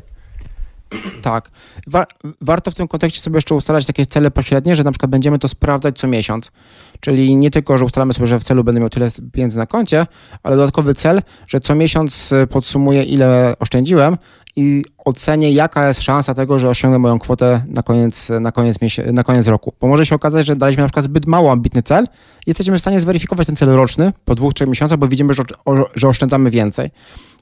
Tak. 1.22 1.52
Wa 1.88 2.06
warto 2.42 2.72
w 2.72 2.76
tym 2.76 2.88
kontekście 2.88 3.22
sobie 3.22 3.38
jeszcze 3.38 3.56
ustalać 3.56 3.86
takie 3.86 4.06
cele 4.06 4.32
pośrednie, 4.32 4.76
że 4.76 4.84
na 4.84 4.92
przykład 4.92 5.12
będziemy 5.12 5.40
to 5.40 5.48
sprawdzać 5.48 5.98
co 5.98 6.08
miesiąc. 6.08 6.52
Czyli 7.00 7.36
nie 7.36 7.52
tylko, 7.52 7.78
że 7.78 7.86
ustalamy 7.86 8.14
sobie, 8.14 8.28
że 8.28 8.40
w 8.40 8.44
celu 8.44 8.64
będę 8.64 8.82
miał 8.82 8.90
tyle 8.90 9.10
pieniędzy 9.32 9.58
na 9.58 9.66
koncie, 9.66 10.08
ale 10.44 10.56
dodatkowy 10.56 10.94
cel, 10.94 11.22
że 11.48 11.60
co 11.60 11.76
miesiąc 11.76 12.32
y, 12.32 12.48
podsumuję, 12.48 13.04
ile 13.04 13.54
oszczędziłem 13.60 14.18
i 14.56 14.84
ocenię, 15.06 15.52
jaka 15.52 15.88
jest 15.88 16.02
szansa 16.02 16.34
tego, 16.34 16.60
że 16.60 16.70
osiągnę 16.70 17.00
moją 17.00 17.20
kwotę 17.20 17.64
na 17.68 17.84
koniec, 17.84 18.30
na 18.30 18.52
koniec, 18.52 18.78
na 19.14 19.24
koniec 19.24 19.48
roku. 19.48 19.74
Bo 19.82 19.88
może 19.88 20.06
się 20.06 20.16
okazać, 20.16 20.46
że 20.46 20.56
daliśmy 20.56 20.82
na 20.82 20.88
przykład 20.88 21.06
zbyt 21.06 21.26
mało 21.26 21.52
ambitny 21.52 21.84
cel 21.84 22.04
i 22.04 22.50
jesteśmy 22.50 22.78
w 22.78 22.82
stanie 22.82 23.00
zweryfikować 23.00 23.48
ten 23.48 23.56
cel 23.56 23.70
roczny 23.70 24.14
po 24.26 24.36
dwóch, 24.36 24.54
trzech 24.54 24.68
miesiącach, 24.70 24.98
bo 24.98 25.08
widzimy, 25.08 25.34
że, 25.34 25.44
że 25.96 26.08
oszczędzamy 26.08 26.50
więcej. 26.50 26.90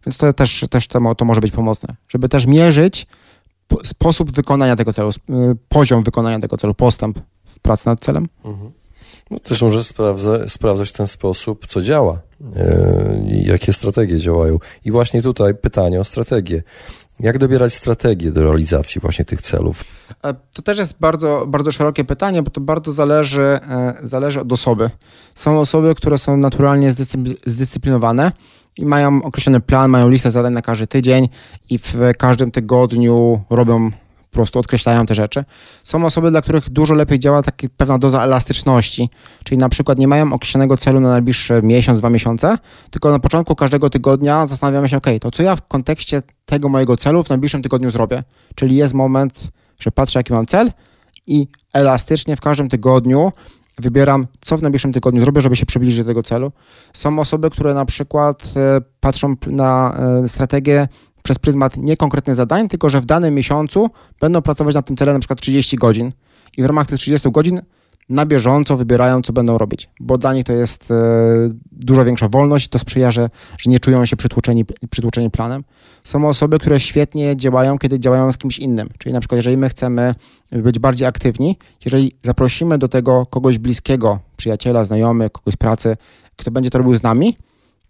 Więc 0.05 0.17
to 0.17 0.33
też, 0.33 0.65
też 0.69 0.87
to, 0.87 1.15
to 1.15 1.25
może 1.25 1.41
być 1.41 1.51
pomocne, 1.51 1.95
żeby 2.09 2.29
też 2.29 2.45
mierzyć 2.45 3.07
sposób 3.83 4.31
wykonania 4.31 4.75
tego 4.75 4.93
celu, 4.93 5.09
y, 5.09 5.13
poziom 5.69 6.03
wykonania 6.03 6.39
tego 6.39 6.57
celu, 6.57 6.73
postęp 6.73 7.19
w 7.45 7.59
pracy 7.59 7.89
nad 7.89 7.99
celem. 7.99 8.27
Mhm. 8.45 8.71
No, 9.31 9.39
też 9.39 9.61
może 9.61 9.83
sprawdza, 9.83 10.49
sprawdzać 10.49 10.89
w 10.89 10.93
ten 10.93 11.07
sposób, 11.07 11.67
co 11.67 11.81
działa, 11.81 12.19
yy, 12.39 12.47
jakie 13.29 13.73
strategie 13.73 14.17
działają. 14.17 14.59
I 14.85 14.91
właśnie 14.91 15.21
tutaj 15.21 15.55
pytanie 15.55 15.99
o 15.99 16.03
strategię. 16.03 16.63
Jak 17.19 17.37
dobierać 17.37 17.73
strategię 17.73 18.31
do 18.31 18.43
realizacji 18.43 19.01
właśnie 19.01 19.25
tych 19.25 19.41
celów? 19.41 19.83
E, 20.23 20.33
to 20.33 20.61
też 20.61 20.77
jest 20.77 20.95
bardzo, 20.99 21.45
bardzo 21.47 21.71
szerokie 21.71 22.05
pytanie, 22.05 22.43
bo 22.43 22.51
to 22.51 22.61
bardzo 22.61 22.93
zależy, 22.93 23.41
e, 23.41 23.93
zależy 24.01 24.41
od 24.41 24.51
osoby. 24.51 24.89
Są 25.35 25.59
osoby, 25.59 25.95
które 25.95 26.17
są 26.17 26.37
naturalnie 26.37 26.91
zdyscyplinowane 27.45 28.31
i 28.77 28.85
mają 28.85 29.23
określony 29.23 29.59
plan, 29.59 29.91
mają 29.91 30.09
listę 30.09 30.31
zadań 30.31 30.53
na 30.53 30.61
każdy 30.61 30.87
tydzień 30.87 31.29
i 31.69 31.77
w 31.77 31.95
każdym 32.17 32.51
tygodniu 32.51 33.41
robią 33.49 33.91
po 34.31 34.39
prostu 34.39 34.59
odkreślają 34.59 35.05
te 35.05 35.15
rzeczy. 35.15 35.43
Są 35.83 36.05
osoby, 36.05 36.31
dla 36.31 36.41
których 36.41 36.69
dużo 36.69 36.95
lepiej 36.95 37.19
działa 37.19 37.43
taka 37.43 37.67
pewna 37.77 37.97
doza 37.97 38.23
elastyczności, 38.23 39.09
czyli 39.43 39.57
na 39.57 39.69
przykład 39.69 39.97
nie 39.97 40.07
mają 40.07 40.33
określonego 40.33 40.77
celu 40.77 40.99
na 40.99 41.09
najbliższy 41.09 41.61
miesiąc, 41.63 41.99
dwa 41.99 42.09
miesiące, 42.09 42.57
tylko 42.91 43.11
na 43.11 43.19
początku 43.19 43.55
każdego 43.55 43.89
tygodnia 43.89 44.45
zastanawiamy 44.45 44.89
się, 44.89 44.97
ok, 44.97 45.07
to 45.21 45.31
co 45.31 45.43
ja 45.43 45.55
w 45.55 45.67
kontekście 45.67 46.21
tego 46.45 46.69
mojego 46.69 46.97
celu 46.97 47.23
w 47.23 47.29
najbliższym 47.29 47.61
tygodniu 47.61 47.89
zrobię? 47.89 48.23
Czyli 48.55 48.75
jest 48.75 48.93
moment, 48.93 49.47
że 49.79 49.91
patrzę, 49.91 50.19
jaki 50.19 50.33
mam 50.33 50.45
cel 50.45 50.71
i 51.27 51.47
elastycznie 51.73 52.35
w 52.35 52.41
każdym 52.41 52.69
tygodniu 52.69 53.31
wybieram, 53.79 54.27
co 54.41 54.57
w 54.57 54.61
najbliższym 54.61 54.93
tygodniu 54.93 55.19
zrobię, 55.19 55.41
żeby 55.41 55.55
się 55.55 55.65
przybliżyć 55.65 55.99
do 55.99 56.05
tego 56.05 56.23
celu. 56.23 56.51
Są 56.93 57.19
osoby, 57.19 57.49
które 57.49 57.73
na 57.73 57.85
przykład 57.85 58.53
e, 58.55 58.81
patrzą 58.99 59.35
na 59.47 59.97
e, 60.23 60.27
strategię 60.27 60.87
przez 61.23 61.39
pryzmat 61.39 61.77
nie 61.77 61.97
konkretnych 61.97 62.35
zadań, 62.35 62.67
tylko 62.67 62.89
że 62.89 63.01
w 63.01 63.05
danym 63.05 63.33
miesiącu 63.33 63.89
będą 64.21 64.41
pracować 64.41 64.75
nad 64.75 64.85
tym 64.85 64.97
celem 64.97 65.13
na 65.13 65.19
przykład 65.19 65.41
30 65.41 65.77
godzin 65.77 66.11
i 66.57 66.63
w 66.63 66.65
ramach 66.65 66.87
tych 66.87 66.99
30 66.99 67.31
godzin 67.31 67.61
na 68.09 68.25
bieżąco 68.25 68.77
wybierają, 68.77 69.21
co 69.21 69.33
będą 69.33 69.57
robić, 69.57 69.89
bo 69.99 70.17
dla 70.17 70.33
nich 70.33 70.43
to 70.43 70.53
jest 70.53 70.91
e, 70.91 70.95
dużo 71.71 72.05
większa 72.05 72.29
wolność, 72.29 72.67
to 72.67 72.79
sprzyja, 72.79 73.11
że, 73.11 73.29
że 73.57 73.69
nie 73.69 73.79
czują 73.79 74.05
się 74.05 74.15
przytłoczeni, 74.15 74.65
przytłoczeni 74.89 75.31
planem. 75.31 75.63
Są 76.03 76.27
osoby, 76.27 76.59
które 76.59 76.79
świetnie 76.79 77.37
działają, 77.37 77.77
kiedy 77.77 77.99
działają 77.99 78.31
z 78.31 78.37
kimś 78.37 78.59
innym, 78.59 78.89
czyli 78.97 79.13
na 79.13 79.19
przykład 79.19 79.37
jeżeli 79.37 79.57
my 79.57 79.69
chcemy 79.69 80.15
być 80.51 80.79
bardziej 80.79 81.07
aktywni, 81.07 81.57
jeżeli 81.85 82.11
zaprosimy 82.23 82.77
do 82.77 82.87
tego 82.87 83.25
kogoś 83.25 83.57
bliskiego, 83.57 84.19
przyjaciela, 84.37 84.83
znajomych, 84.83 85.31
kogoś 85.31 85.53
z 85.53 85.57
pracy, 85.57 85.97
kto 86.35 86.51
będzie 86.51 86.69
to 86.69 86.77
robił 86.77 86.95
z 86.95 87.03
nami, 87.03 87.35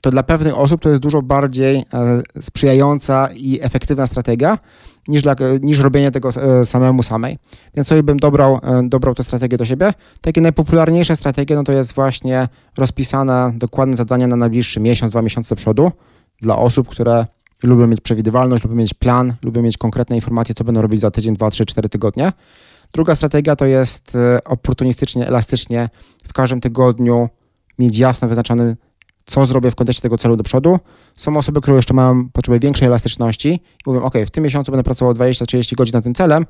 to 0.02 0.12
dla 0.12 0.24
pewnych 0.24 0.58
osób 0.58 0.82
to 0.82 0.90
jest 0.90 1.02
dużo 1.02 1.22
bardziej 1.22 1.76
e, 1.94 2.22
sprzyjająca 2.42 3.30
i 3.36 3.60
efektywna 3.62 4.08
strategia 4.08 4.58
niż, 5.08 5.22
dla, 5.22 5.36
niż 5.62 5.80
robienie 5.80 6.12
tego 6.12 6.30
e, 6.30 6.66
samemu 6.66 7.04
samej. 7.04 7.38
Więc 7.76 7.88
sobie 7.88 8.04
bym 8.04 8.18
dobrał, 8.18 8.60
e, 8.64 8.84
dobrał 8.84 9.16
tę 9.16 9.24
strategię 9.24 9.58
do 9.58 9.66
siebie. 9.66 9.94
Takie 10.22 10.42
najpopularniejsze 10.42 11.16
strategie 11.16 11.56
no 11.56 11.64
to 11.64 11.72
jest 11.72 11.94
właśnie 11.94 12.48
rozpisane 12.78 13.52
dokładne 13.56 13.98
zadania 13.98 14.28
na 14.28 14.36
najbliższy 14.36 14.80
miesiąc, 14.80 15.12
dwa 15.12 15.22
miesiące 15.22 15.50
do 15.50 15.56
przodu 15.56 15.92
dla 16.42 16.58
osób, 16.58 16.90
które 16.90 17.26
lubią 17.64 17.88
mieć 17.88 18.02
przewidywalność, 18.02 18.64
lubią 18.64 18.76
mieć 18.76 18.94
plan, 18.94 19.34
lubią 19.42 19.62
mieć 19.62 19.78
konkretne 19.78 20.16
informacje, 20.16 20.56
co 20.56 20.64
będą 20.64 20.82
robić 20.82 21.00
za 21.00 21.12
tydzień, 21.12 21.36
dwa, 21.36 21.52
trzy, 21.52 21.66
cztery 21.66 21.90
tygodnie. 21.90 22.32
Druga 22.94 23.16
strategia 23.16 23.56
to 23.56 23.66
jest 23.66 24.18
oportunistycznie, 24.46 25.28
elastycznie 25.28 25.90
w 26.28 26.34
każdym 26.34 26.62
tygodniu 26.62 27.30
mieć 27.80 27.98
jasno 27.98 28.28
wyznaczony 28.28 28.76
co 29.28 29.46
zrobię 29.46 29.72
w 29.72 29.76
kontekście 29.76 30.02
tego 30.02 30.18
celu 30.18 30.38
do 30.38 30.44
przodu. 30.44 30.80
Są 31.16 31.38
osoby, 31.38 31.62
które 31.62 31.76
jeszcze 31.76 31.94
mają 31.94 32.30
potrzebę 32.30 32.60
większej 32.60 32.88
elastyczności 32.88 33.50
i 33.50 33.60
mówią, 33.90 34.02
ok, 34.02 34.14
w 34.26 34.30
tym 34.30 34.44
miesiącu 34.44 34.72
będę 34.72 34.84
pracował 34.84 35.14
20-30 35.14 35.76
godzin 35.76 35.94
nad 35.94 36.04
tym 36.04 36.14
celem, 36.14 36.46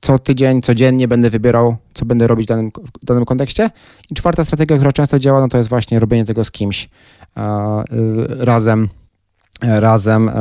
co 0.00 0.18
tydzień, 0.18 0.62
codziennie 0.62 1.08
będę 1.08 1.30
wybierał, 1.30 1.76
co 1.94 2.04
będę 2.04 2.26
robić 2.26 2.46
w 2.46 2.48
danym, 2.48 2.70
w 3.02 3.04
danym 3.04 3.24
kontekście. 3.24 3.70
I 4.10 4.14
czwarta 4.14 4.44
strategia, 4.44 4.76
która 4.76 4.92
często 4.92 5.18
działa, 5.18 5.40
no 5.40 5.48
to 5.48 5.58
jest 5.58 5.68
właśnie 5.68 5.98
robienie 5.98 6.24
tego 6.24 6.44
z 6.44 6.50
kimś 6.50 6.88
e, 7.36 7.84
razem, 8.28 8.88
e, 9.62 9.80
razem, 9.80 10.28
e, 10.28 10.32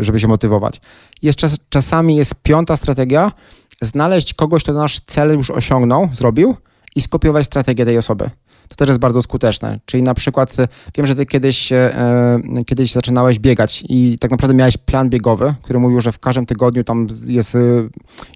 żeby 0.00 0.20
się 0.20 0.28
motywować. 0.28 0.80
Jeszcze 1.22 1.48
czasami 1.68 2.16
jest 2.16 2.34
piąta 2.42 2.76
strategia, 2.76 3.32
znaleźć 3.80 4.34
kogoś, 4.34 4.62
kto 4.62 4.72
nasz 4.72 5.00
cel 5.00 5.36
już 5.36 5.50
osiągnął, 5.50 6.08
zrobił 6.12 6.56
i 6.96 7.00
skopiować 7.00 7.46
strategię 7.46 7.84
tej 7.84 7.98
osoby 7.98 8.30
to 8.68 8.76
też 8.76 8.88
jest 8.88 9.00
bardzo 9.00 9.22
skuteczne. 9.22 9.80
Czyli 9.86 10.02
na 10.02 10.14
przykład 10.14 10.60
e, 10.60 10.68
wiem, 10.96 11.06
że 11.06 11.14
ty 11.14 11.26
kiedyś, 11.26 11.72
e, 11.72 11.76
e, 11.76 12.64
kiedyś 12.66 12.92
zaczynałeś 12.92 13.38
biegać 13.38 13.84
i 13.88 14.18
tak 14.20 14.30
naprawdę 14.30 14.54
miałeś 14.54 14.76
plan 14.76 15.10
biegowy, 15.10 15.54
który 15.62 15.78
mówił, 15.78 16.00
że 16.00 16.12
w 16.12 16.18
każdym 16.18 16.46
tygodniu 16.46 16.84
tam 16.84 17.06
jest, 17.26 17.56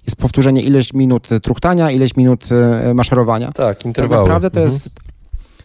jest 0.05 0.15
powtórzenie 0.17 0.61
ileś 0.61 0.93
minut 0.93 1.29
truchtania, 1.43 1.91
ileś 1.91 2.15
minut 2.15 2.45
maszerowania. 2.93 3.51
Tak, 3.51 3.85
interwały. 3.85 4.15
Tak 4.15 4.19
naprawdę 4.19 4.51
to 4.51 4.59
mhm. 4.59 4.73
jest... 4.73 4.89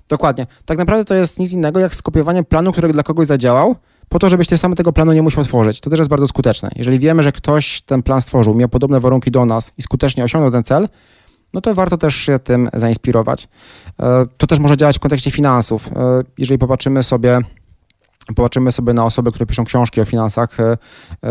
Dokładnie. 0.08 0.46
Tak 0.64 0.78
naprawdę 0.78 1.04
to 1.04 1.14
jest 1.14 1.38
nic 1.38 1.52
innego 1.52 1.80
jak 1.80 1.94
skopiowanie 1.94 2.42
planu, 2.42 2.72
który 2.72 2.92
dla 2.92 3.02
kogoś 3.02 3.26
zadziałał, 3.26 3.76
po 4.08 4.18
to, 4.18 4.28
żebyś 4.28 4.48
ty 4.48 4.56
sam 4.56 4.74
tego 4.74 4.92
planu 4.92 5.12
nie 5.12 5.22
musiał 5.22 5.44
tworzyć. 5.44 5.80
To 5.80 5.90
też 5.90 5.98
jest 5.98 6.10
bardzo 6.10 6.26
skuteczne. 6.26 6.70
Jeżeli 6.76 6.98
wiemy, 6.98 7.22
że 7.22 7.32
ktoś 7.32 7.80
ten 7.80 8.02
plan 8.02 8.20
stworzył, 8.20 8.54
miał 8.54 8.68
podobne 8.68 9.00
warunki 9.00 9.30
do 9.30 9.46
nas 9.46 9.72
i 9.78 9.82
skutecznie 9.82 10.24
osiągnął 10.24 10.52
ten 10.52 10.64
cel, 10.64 10.88
no 11.54 11.60
to 11.60 11.74
warto 11.74 11.96
też 11.96 12.16
się 12.16 12.38
tym 12.38 12.68
zainspirować. 12.72 13.48
E, 14.00 14.26
to 14.36 14.46
też 14.46 14.58
może 14.58 14.76
działać 14.76 14.96
w 14.96 15.00
kontekście 15.00 15.30
finansów. 15.30 15.88
E, 15.88 16.22
jeżeli 16.38 16.58
popatrzymy 16.58 17.02
sobie 17.02 17.40
Popatrzymy 18.36 18.72
sobie 18.72 18.92
na 18.92 19.04
osoby, 19.04 19.30
które 19.30 19.46
piszą 19.46 19.64
książki 19.64 20.00
o 20.00 20.04
finansach. 20.04 20.60
E, 20.60 20.76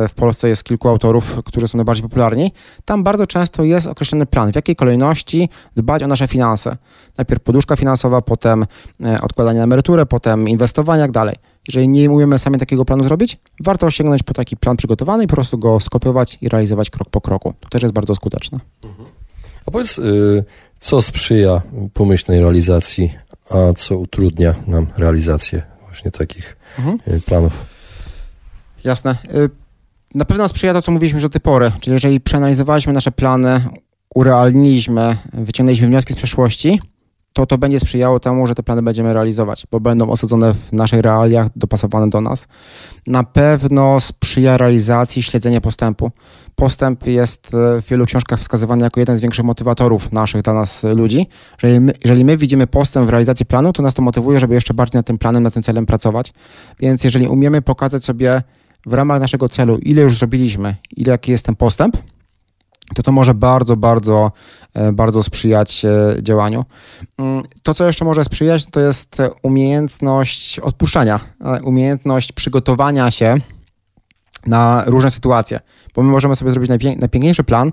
w 0.07 0.13
Polsce 0.13 0.49
jest 0.49 0.63
kilku 0.63 0.89
autorów, 0.89 1.37
którzy 1.45 1.67
są 1.67 1.77
najbardziej 1.77 2.03
popularni. 2.03 2.51
Tam 2.85 3.03
bardzo 3.03 3.27
często 3.27 3.63
jest 3.63 3.87
określony 3.87 4.25
plan, 4.25 4.51
w 4.51 4.55
jakiej 4.55 4.75
kolejności 4.75 5.49
dbać 5.75 6.03
o 6.03 6.07
nasze 6.07 6.27
finanse. 6.27 6.77
Najpierw 7.17 7.43
poduszka 7.43 7.75
finansowa, 7.75 8.21
potem 8.21 8.65
odkładanie 9.21 9.57
na 9.57 9.63
emeryturę, 9.63 10.05
potem 10.05 10.49
inwestowanie, 10.49 11.01
jak 11.01 11.11
dalej. 11.11 11.35
Jeżeli 11.67 11.89
nie 11.89 12.11
umiemy 12.11 12.39
sami 12.39 12.57
takiego 12.57 12.85
planu 12.85 13.03
zrobić, 13.03 13.39
warto 13.59 13.91
sięgnąć 13.91 14.23
po 14.23 14.33
taki 14.33 14.57
plan 14.57 14.77
przygotowany 14.77 15.23
i 15.23 15.27
po 15.27 15.35
prostu 15.35 15.57
go 15.57 15.79
skopiować 15.79 16.37
i 16.41 16.49
realizować 16.49 16.89
krok 16.89 17.09
po 17.09 17.21
kroku. 17.21 17.53
To 17.59 17.69
też 17.69 17.81
jest 17.81 17.93
bardzo 17.93 18.15
skuteczne. 18.15 18.59
Mhm. 18.83 19.22
A 19.65 19.71
powiedz, 19.71 19.97
y, 19.97 20.43
co 20.79 21.01
sprzyja 21.01 21.61
pomyślnej 21.93 22.39
realizacji, 22.39 23.13
a 23.49 23.73
co 23.77 23.97
utrudnia 23.97 24.55
nam 24.67 24.87
realizację 24.97 25.63
właśnie 25.81 26.11
takich 26.11 26.57
mhm. 26.79 26.99
Y, 27.07 27.21
planów? 27.21 27.65
Jasne. 28.83 29.15
Y, 29.35 29.49
na 30.15 30.25
pewno 30.25 30.47
sprzyja 30.47 30.73
to, 30.73 30.81
co 30.81 30.91
mówiliśmy 30.91 31.17
już 31.17 31.23
do 31.23 31.29
tej 31.29 31.41
pory, 31.41 31.71
czyli 31.79 31.93
jeżeli 31.93 32.19
przeanalizowaliśmy 32.19 32.93
nasze 32.93 33.11
plany, 33.11 33.61
urealniliśmy, 34.15 35.17
wyciągnęliśmy 35.33 35.87
wnioski 35.87 36.13
z 36.13 36.15
przeszłości, 36.15 36.79
to 37.33 37.45
to 37.45 37.57
będzie 37.57 37.79
sprzyjało 37.79 38.19
temu, 38.19 38.47
że 38.47 38.55
te 38.55 38.63
plany 38.63 38.81
będziemy 38.81 39.13
realizować, 39.13 39.67
bo 39.71 39.79
będą 39.79 40.09
osadzone 40.09 40.53
w 40.53 40.73
naszych 40.73 41.01
realiach, 41.01 41.47
dopasowane 41.55 42.09
do 42.09 42.21
nas. 42.21 42.47
Na 43.07 43.23
pewno 43.23 43.99
sprzyja 43.99 44.57
realizacji 44.57 45.23
śledzenia 45.23 45.61
postępu. 45.61 46.11
Postęp 46.55 47.07
jest 47.07 47.53
e, 47.53 47.81
w 47.81 47.85
wielu 47.89 48.05
książkach 48.05 48.39
wskazywany 48.39 48.83
jako 48.83 48.99
jeden 48.99 49.15
z 49.15 49.19
większych 49.19 49.45
motywatorów 49.45 50.11
naszych 50.11 50.41
dla 50.41 50.53
nas 50.53 50.83
e, 50.83 50.93
ludzi. 50.93 51.27
Jeżeli 51.63 51.79
my, 51.79 51.93
jeżeli 52.03 52.25
my 52.25 52.37
widzimy 52.37 52.67
postęp 52.67 53.07
w 53.07 53.09
realizacji 53.09 53.45
planu, 53.45 53.73
to 53.73 53.83
nas 53.83 53.93
to 53.93 54.01
motywuje, 54.01 54.39
żeby 54.39 54.53
jeszcze 54.53 54.73
bardziej 54.73 54.99
nad 54.99 55.05
tym 55.05 55.17
planem, 55.17 55.43
nad 55.43 55.53
tym 55.53 55.63
celem 55.63 55.85
pracować. 55.85 56.33
Więc 56.79 57.03
jeżeli 57.03 57.27
umiemy 57.27 57.61
pokazać 57.61 58.05
sobie 58.05 58.41
w 58.85 58.93
ramach 58.93 59.19
naszego 59.19 59.49
celu, 59.49 59.77
ile 59.77 60.01
już 60.01 60.17
zrobiliśmy, 60.17 60.75
ile 60.97 61.11
jaki 61.11 61.31
jest 61.31 61.45
ten 61.45 61.55
postęp, 61.55 61.97
to 62.95 63.03
to 63.03 63.11
może 63.11 63.33
bardzo, 63.33 63.77
bardzo, 63.77 64.31
e, 64.73 64.91
bardzo 64.91 65.23
sprzyjać 65.23 65.85
e, 65.85 66.15
działaniu. 66.23 66.65
Mm, 67.17 67.43
to, 67.63 67.73
co 67.73 67.87
jeszcze 67.87 68.05
może 68.05 68.23
sprzyjać, 68.23 68.65
to 68.65 68.79
jest 68.79 69.17
umiejętność 69.43 70.59
odpuszczania, 70.59 71.19
e, 71.41 71.61
umiejętność 71.61 72.31
przygotowania 72.31 73.11
się 73.11 73.37
na 74.45 74.83
różne 74.85 75.11
sytuacje, 75.11 75.59
bo 75.95 76.01
my 76.03 76.11
możemy 76.11 76.35
sobie 76.35 76.51
zrobić 76.51 76.69
najpiękniejszy 76.99 77.43
plan, 77.43 77.71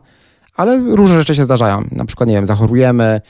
ale 0.56 0.78
różne 0.78 1.18
rzeczy 1.18 1.34
się 1.34 1.44
zdarzają. 1.44 1.84
Na 1.92 2.04
przykład, 2.04 2.28
nie 2.28 2.34
wiem, 2.34 2.46
zachorujemy, 2.46 3.20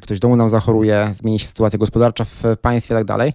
ktoś 0.00 0.18
domu 0.18 0.36
nam 0.36 0.48
zachoruje, 0.48 1.10
zmieni 1.12 1.38
się 1.38 1.46
sytuacja 1.46 1.78
gospodarcza 1.78 2.24
w 2.24 2.42
państwie 2.62 2.94
i 2.94 2.96
tak 2.96 3.04
dalej. 3.04 3.32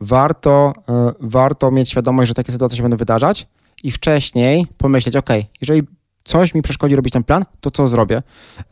Warto, 0.00 0.72
warto 1.20 1.70
mieć 1.70 1.90
świadomość, 1.90 2.28
że 2.28 2.34
takie 2.34 2.52
sytuacje 2.52 2.76
się 2.76 2.82
będą 2.82 2.96
wydarzać 2.96 3.46
i 3.82 3.90
wcześniej 3.90 4.66
pomyśleć, 4.78 5.16
ok, 5.16 5.30
jeżeli 5.60 5.82
coś 6.28 6.54
mi 6.54 6.62
przeszkodzi 6.62 6.96
robić 6.96 7.12
ten 7.12 7.24
plan, 7.24 7.44
to 7.60 7.70
co 7.70 7.88
zrobię? 7.88 8.22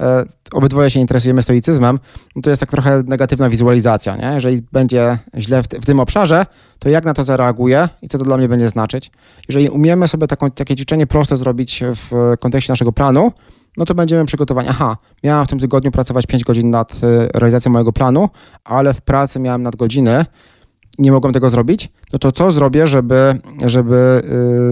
E, 0.01 0.25
obydwoje 0.53 0.91
się 0.91 1.01
interesujemy 1.01 1.43
stoicyzmem, 1.43 1.99
no 2.37 2.43
to 2.43 2.51
jest 2.51 2.61
tak 2.61 2.71
trochę 2.71 3.03
negatywna 3.07 3.49
wizualizacja, 3.49 4.17
nie? 4.17 4.35
Jeżeli 4.35 4.63
będzie 4.73 5.19
źle 5.39 5.63
w, 5.63 5.67
w 5.67 5.87
tym 5.87 6.01
obszarze, 6.01 6.47
to 6.79 6.89
jak 6.89 7.05
na 7.05 7.15
to 7.15 7.25
zareaguję 7.25 7.89
i 8.03 8.09
co 8.09 8.19
to 8.19 8.25
dla 8.25 8.37
mnie 8.37 8.49
będzie 8.49 8.69
znaczyć? 8.69 9.11
Jeżeli 9.49 9.69
umiemy 9.69 10.09
sobie 10.09 10.27
taką, 10.27 10.51
takie 10.51 10.77
ćwiczenie 10.77 11.07
proste 11.07 11.37
zrobić 11.37 11.83
w 11.85 12.35
kontekście 12.41 12.73
naszego 12.73 12.93
planu, 12.93 13.33
no 13.77 13.85
to 13.85 13.95
będziemy 13.95 14.27
przygotowani. 14.27 14.69
Aha, 14.71 14.97
miałem 15.25 15.47
w 15.47 15.49
tym 15.49 15.59
tygodniu 15.59 15.91
pracować 15.91 16.27
5 16.27 16.45
godzin 16.45 16.71
nad 16.71 16.95
y, 16.95 17.29
realizacją 17.35 17.73
mojego 17.73 17.93
planu, 17.93 18.29
ale 18.65 18.95
w 18.95 19.01
pracy 19.01 19.39
miałem 19.39 19.63
nadgodziny, 19.63 20.25
nie 20.99 21.13
mogłem 21.13 21.33
tego 21.33 21.51
zrobić, 21.51 21.89
no 22.13 22.19
to 22.19 22.33
co 22.33 22.51
zrobię, 22.51 22.87
żeby, 22.87 23.39
żeby 23.67 24.23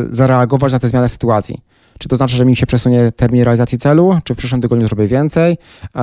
yy, 0.06 0.14
zareagować 0.14 0.72
na 0.72 0.78
te 0.78 0.88
zmiany 0.88 1.08
sytuacji? 1.08 1.58
Czy 1.98 2.08
to 2.08 2.16
znaczy, 2.16 2.36
że 2.36 2.44
mi 2.44 2.56
się 2.56 2.66
przesunie 2.66 3.12
termin 3.12 3.42
realizacji 3.42 3.78
celu, 3.78 4.18
czy 4.24 4.34
w 4.34 4.36
przyszłym 4.36 4.60
tygodniu 4.60 4.86
zrobię 4.86 5.06
więcej, 5.06 5.56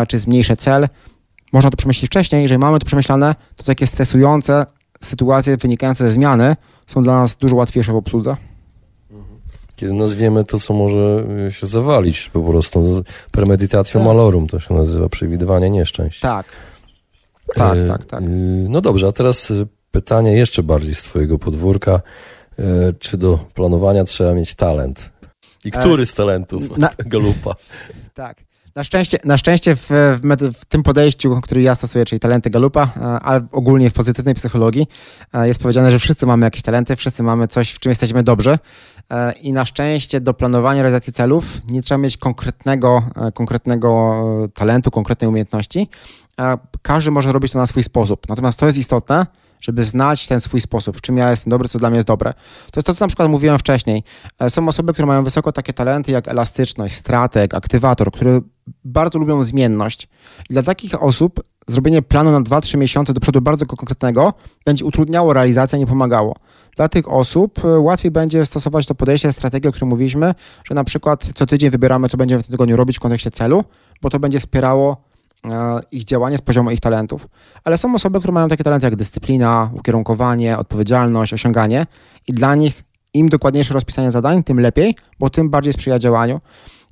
czy 0.07 0.19
zmniejszę 0.19 0.57
cel? 0.57 0.87
Można 1.53 1.69
to 1.69 1.77
przemyśleć 1.77 2.09
wcześniej. 2.09 2.41
Jeżeli 2.41 2.59
mamy 2.59 2.79
to 2.79 2.85
przemyślane, 2.85 3.35
to 3.55 3.63
takie 3.63 3.87
stresujące 3.87 4.65
sytuacje 5.01 5.57
wynikające 5.57 6.07
ze 6.07 6.11
zmiany 6.11 6.55
są 6.87 7.03
dla 7.03 7.19
nas 7.19 7.35
dużo 7.35 7.55
łatwiejsze 7.55 7.93
w 7.93 7.95
obsłudze. 7.95 8.35
Kiedy 9.75 9.93
nazwiemy 9.93 10.43
to, 10.43 10.59
co 10.59 10.73
może 10.73 11.25
się 11.49 11.67
zawalić, 11.67 12.29
po 12.33 12.41
prostu 12.41 13.03
premedytacją 13.31 13.99
tak. 13.99 14.07
malorum, 14.07 14.47
to 14.47 14.59
się 14.59 14.73
nazywa 14.73 15.09
przewidywanie 15.09 15.69
nieszczęść. 15.69 16.19
Tak. 16.19 16.45
Tak, 17.55 17.77
e, 17.77 17.87
tak, 17.87 18.05
tak. 18.05 18.23
No 18.69 18.81
dobrze, 18.81 19.07
a 19.07 19.11
teraz 19.11 19.53
pytanie 19.91 20.33
jeszcze 20.33 20.63
bardziej 20.63 20.95
z 20.95 21.01
Twojego 21.01 21.39
podwórka. 21.39 22.01
E, 22.59 22.93
czy 22.99 23.17
do 23.17 23.39
planowania 23.53 24.03
trzeba 24.03 24.33
mieć 24.33 24.55
talent? 24.55 25.09
I 25.65 25.69
e, 25.69 25.71
który 25.71 26.05
z 26.05 26.13
talentów 26.13 26.77
na... 26.77 26.89
Galupa? 27.05 27.55
Tak. 28.13 28.43
Na 28.75 28.83
szczęście, 28.83 29.17
na 29.23 29.37
szczęście 29.37 29.75
w, 29.75 29.89
w, 30.59 30.65
tym 30.65 30.83
podejściu, 30.83 31.41
który 31.41 31.61
ja 31.61 31.75
stosuję, 31.75 32.05
czyli 32.05 32.19
talenty 32.19 32.49
Galupa, 32.49 32.89
e, 32.97 33.01
ale 33.01 33.47
ogólnie 33.51 33.89
w 33.89 33.93
pozytywnej 33.93 34.35
psychologii, 34.35 34.87
jest 35.43 35.59
powiedziane, 35.59 35.91
że 35.91 35.99
wszyscy 35.99 36.25
mamy 36.25 36.45
jakieś 36.45 36.61
talenty, 36.61 36.95
wszyscy 36.95 37.23
mamy 37.23 37.47
coś, 37.47 37.71
w 37.71 37.79
czym 37.79 37.89
jesteśmy 37.89 38.23
dobrzy. 38.23 38.57
I 39.41 39.53
na 39.53 39.65
szczęście 39.65 40.21
do 40.21 40.33
planowania 40.33 40.81
realizacji 40.81 41.13
celów 41.13 41.61
nie 41.67 41.81
trzeba 41.81 41.97
mieć 41.97 42.17
konkretnego, 42.17 43.03
konkretnego 43.33 44.23
talentu, 44.53 44.91
konkretnej 44.91 45.29
umiejętności. 45.29 45.89
Każdy 46.81 47.11
może 47.11 47.31
robić 47.31 47.51
to 47.51 47.59
na 47.59 47.65
swój 47.65 47.83
sposób. 47.83 48.29
Natomiast 48.29 48.59
to 48.59 48.65
jest 48.65 48.77
istotne, 48.77 49.25
żeby 49.61 49.83
znać 49.83 50.27
ten 50.27 50.41
swój 50.41 50.61
sposób, 50.61 50.97
w 50.97 51.01
czym 51.01 51.17
ja 51.17 51.29
jestem 51.29 51.51
dobry, 51.51 51.69
co 51.69 51.79
dla 51.79 51.89
mnie 51.89 51.97
jest 51.97 52.07
dobre. 52.07 52.33
To 52.71 52.79
jest 52.79 52.87
to, 52.87 52.95
co 52.95 53.05
na 53.05 53.07
przykład 53.07 53.29
mówiłem 53.29 53.59
wcześniej. 53.59 54.03
E, 54.39 54.49
są 54.49 54.67
osoby, 54.67 54.93
które 54.93 55.05
mają 55.05 55.23
wysoko 55.23 55.51
takie 55.51 55.73
talenty 55.73 56.11
jak 56.11 56.27
elastyczność, 56.27 56.95
strateg, 56.95 57.53
aktywator, 57.53 58.11
które 58.11 58.41
bardzo 58.83 59.19
lubią 59.19 59.43
zmienność. 59.43 60.07
I 60.49 60.53
dla 60.53 60.63
takich 60.63 61.03
osób 61.03 61.43
zrobienie 61.67 62.01
planu 62.01 62.31
na 62.31 62.41
2-3 62.41 62.77
miesiące 62.77 63.13
do 63.13 63.21
przodu 63.21 63.41
bardzo 63.41 63.65
konkretnego 63.65 64.33
będzie 64.65 64.85
utrudniało 64.85 65.33
realizację, 65.33 65.79
nie 65.79 65.87
pomagało. 65.87 66.35
Dla 66.75 66.89
tych 66.89 67.11
osób 67.11 67.65
e, 67.65 67.79
łatwiej 67.79 68.11
będzie 68.11 68.45
stosować 68.45 68.85
to 68.85 68.95
podejście, 68.95 69.31
strategię, 69.31 69.69
o 69.69 69.71
którym 69.71 69.89
mówiliśmy, 69.89 70.35
że 70.63 70.75
na 70.75 70.83
przykład 70.83 71.31
co 71.35 71.45
tydzień 71.45 71.69
wybieramy, 71.69 72.09
co 72.09 72.17
będziemy 72.17 72.43
w 72.43 72.45
tym 72.45 72.51
tygodniu 72.51 72.77
robić 72.77 72.97
w 72.97 72.99
kontekście 72.99 73.31
celu, 73.31 73.63
bo 74.01 74.09
to 74.09 74.19
będzie 74.19 74.39
wspierało 74.39 75.10
ich 75.91 76.03
działanie 76.03 76.37
z 76.37 76.41
poziomu 76.41 76.71
ich 76.71 76.79
talentów. 76.79 77.27
Ale 77.63 77.77
są 77.77 77.95
osoby, 77.95 78.19
które 78.19 78.33
mają 78.33 78.47
takie 78.47 78.63
talenty 78.63 78.87
jak 78.87 78.95
dyscyplina, 78.95 79.69
ukierunkowanie, 79.73 80.57
odpowiedzialność, 80.57 81.33
osiąganie 81.33 81.85
i 82.27 82.31
dla 82.31 82.55
nich 82.55 82.83
im 83.13 83.29
dokładniejsze 83.29 83.73
rozpisanie 83.73 84.11
zadań, 84.11 84.43
tym 84.43 84.59
lepiej, 84.59 84.95
bo 85.19 85.29
tym 85.29 85.49
bardziej 85.49 85.73
sprzyja 85.73 85.99
działaniu. 85.99 86.41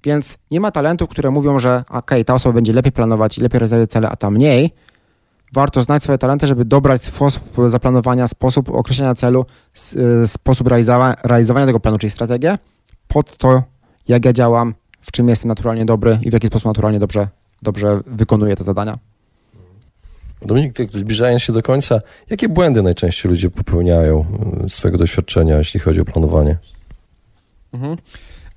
Więc 0.04 0.38
nie 0.52 0.60
ma 0.60 0.72
talentów, 0.72 1.10
które 1.10 1.32
mówią, 1.32 1.60
że 1.60 1.84
ok, 1.90 2.12
ta 2.26 2.34
osoba 2.34 2.54
będzie 2.54 2.74
lepiej 2.74 2.92
planować 2.92 3.38
i 3.38 3.42
lepiej 3.42 3.60
realizować 3.60 3.90
cele, 3.90 4.10
a 4.10 4.16
ta 4.16 4.30
mniej. 4.30 4.74
Warto 5.54 5.84
znać 5.84 6.04
swoje 6.04 6.18
talenty, 6.18 6.48
żeby 6.48 6.66
dobrać 6.66 7.04
sposób 7.04 7.44
zaplanowania, 7.68 8.28
sposób 8.28 8.70
określenia 8.70 9.16
celu, 9.16 9.46
e, 10.24 10.28
sposób 10.28 10.68
realizowania 11.24 11.66
tego 11.66 11.80
planu, 11.80 11.98
czyli 11.98 12.12
strategię, 12.12 12.58
pod 13.08 13.38
to, 13.38 13.64
jak 14.08 14.26
ja 14.26 14.34
działam, 14.34 14.74
w 15.02 15.12
czym 15.12 15.30
jestem 15.30 15.48
naturalnie 15.48 15.86
dobry 15.86 16.20
i 16.22 16.30
w 16.30 16.34
jaki 16.34 16.48
sposób 16.48 16.66
naturalnie 16.66 17.00
dobrze 17.00 17.39
dobrze 17.62 18.02
wykonuje 18.06 18.56
te 18.56 18.64
zadania. 18.64 19.00
Dominik, 20.42 20.74
zbliżając 20.94 21.42
się 21.42 21.54
do 21.54 21.62
końca, 21.62 22.02
jakie 22.30 22.50
błędy 22.50 22.82
najczęściej 22.82 23.32
ludzie 23.32 23.50
popełniają 23.50 24.26
y, 24.66 24.70
z 24.70 24.74
Twojego 24.74 24.98
doświadczenia, 24.98 25.58
jeśli 25.58 25.80
chodzi 25.80 26.02
o 26.02 26.06
planowanie? 26.06 26.58
Mhm. 27.74 27.98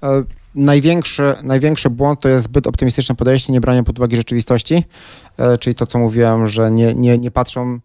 E, 0.03 0.25
największy, 0.55 1.35
największy 1.43 1.91
błąd 1.91 2.21
to 2.21 2.29
jest 2.29 2.45
zbyt 2.45 2.67
optymistyczne 2.67 3.15
podejście, 3.15 3.53
nie 3.53 3.61
branie 3.61 3.83
pod 3.83 3.99
uwagę 3.99 4.17
rzeczywistości, 4.17 4.85
e, 5.38 5.59
czyli 5.59 5.75
to, 5.75 5.87
co 5.87 5.99
mówiłem, 5.99 6.47
że 6.47 6.71
nie, 6.71 6.95
nie, 6.95 7.19
nie 7.19 7.31
patrzą 7.31 7.81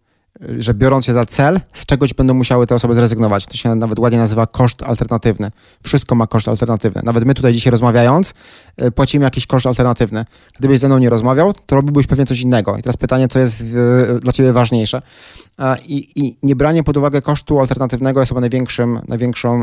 że 0.58 0.74
biorąc 0.74 1.04
się 1.04 1.12
za 1.12 1.26
cel, 1.26 1.60
z 1.72 1.86
czegoś 1.86 2.14
będą 2.14 2.34
musiały 2.34 2.66
te 2.66 2.74
osoby 2.74 2.94
zrezygnować. 2.94 3.46
To 3.46 3.56
się 3.56 3.74
nawet 3.74 3.98
ładnie 3.98 4.18
nazywa 4.18 4.46
koszt 4.46 4.82
alternatywny. 4.82 5.50
Wszystko 5.82 6.14
ma 6.14 6.26
koszt 6.26 6.48
alternatywny. 6.48 7.02
Nawet 7.04 7.24
my 7.24 7.34
tutaj 7.34 7.52
dzisiaj 7.52 7.70
rozmawiając, 7.70 8.34
y, 8.82 8.90
płacimy 8.90 9.24
jakiś 9.24 9.46
koszt 9.46 9.66
alternatywny. 9.66 10.24
Gdybyś 10.58 10.78
ze 10.78 10.88
mną 10.88 10.98
nie 10.98 11.10
rozmawiał, 11.10 11.54
to 11.66 11.76
robiłbyś 11.76 12.06
pewnie 12.06 12.26
coś 12.26 12.40
innego. 12.40 12.76
I 12.76 12.82
teraz 12.82 12.96
pytanie, 12.96 13.28
co 13.28 13.38
jest 13.38 13.60
y, 13.60 14.20
dla 14.20 14.32
ciebie 14.32 14.52
ważniejsze. 14.52 15.02
I, 15.86 16.08
i 16.16 16.36
nie 16.42 16.56
branie 16.56 16.82
pod 16.82 16.96
uwagę 16.96 17.22
kosztu 17.22 17.60
alternatywnego 17.60 18.20
jest 18.20 18.30
chyba 18.30 18.40
największym, 18.40 19.00
największą 19.08 19.62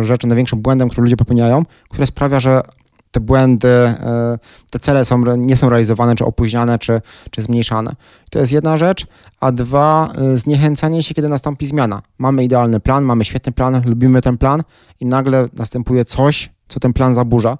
y, 0.00 0.04
rzeczą, 0.04 0.28
największym 0.28 0.60
błędem, 0.60 0.88
który 0.88 1.02
ludzie 1.02 1.16
popełniają, 1.16 1.64
które 1.88 2.06
sprawia, 2.06 2.40
że 2.40 2.62
te 3.10 3.20
błędy, 3.20 3.68
e, 3.68 4.38
te 4.70 4.78
cele 4.78 5.04
są, 5.04 5.36
nie 5.36 5.56
są 5.56 5.68
realizowane, 5.68 6.14
czy 6.14 6.24
opóźniane, 6.24 6.78
czy, 6.78 7.00
czy 7.30 7.42
zmniejszane. 7.42 7.94
To 8.30 8.38
jest 8.38 8.52
jedna 8.52 8.76
rzecz, 8.76 9.06
a 9.40 9.52
dwa, 9.52 10.12
e, 10.12 10.36
zniechęcanie 10.36 11.02
się, 11.02 11.14
kiedy 11.14 11.28
nastąpi 11.28 11.66
zmiana. 11.66 12.02
Mamy 12.18 12.44
idealny 12.44 12.80
plan, 12.80 13.04
mamy 13.04 13.24
świetny 13.24 13.52
plan, 13.52 13.82
lubimy 13.86 14.22
ten 14.22 14.38
plan 14.38 14.62
i 15.00 15.06
nagle 15.06 15.48
następuje 15.56 16.04
coś, 16.04 16.50
co 16.68 16.80
ten 16.80 16.92
plan 16.92 17.14
zaburza. 17.14 17.58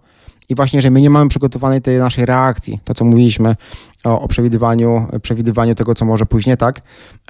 I 0.51 0.55
właśnie, 0.55 0.77
jeżeli 0.77 0.93
my 0.93 1.01
nie 1.01 1.11
mamy 1.11 1.29
przygotowanej 1.29 1.83
tej 1.83 1.99
naszej 1.99 2.27
reakcji, 2.27 2.81
to 2.85 2.95
co 2.95 3.05
mówiliśmy 3.05 3.57
o, 4.05 4.21
o 4.21 4.29
przewidywaniu, 4.29 5.07
przewidywaniu 5.23 5.75
tego, 5.75 5.95
co 5.95 6.05
może 6.05 6.27
pójść 6.27 6.47
nie 6.47 6.57
tak, 6.57 6.81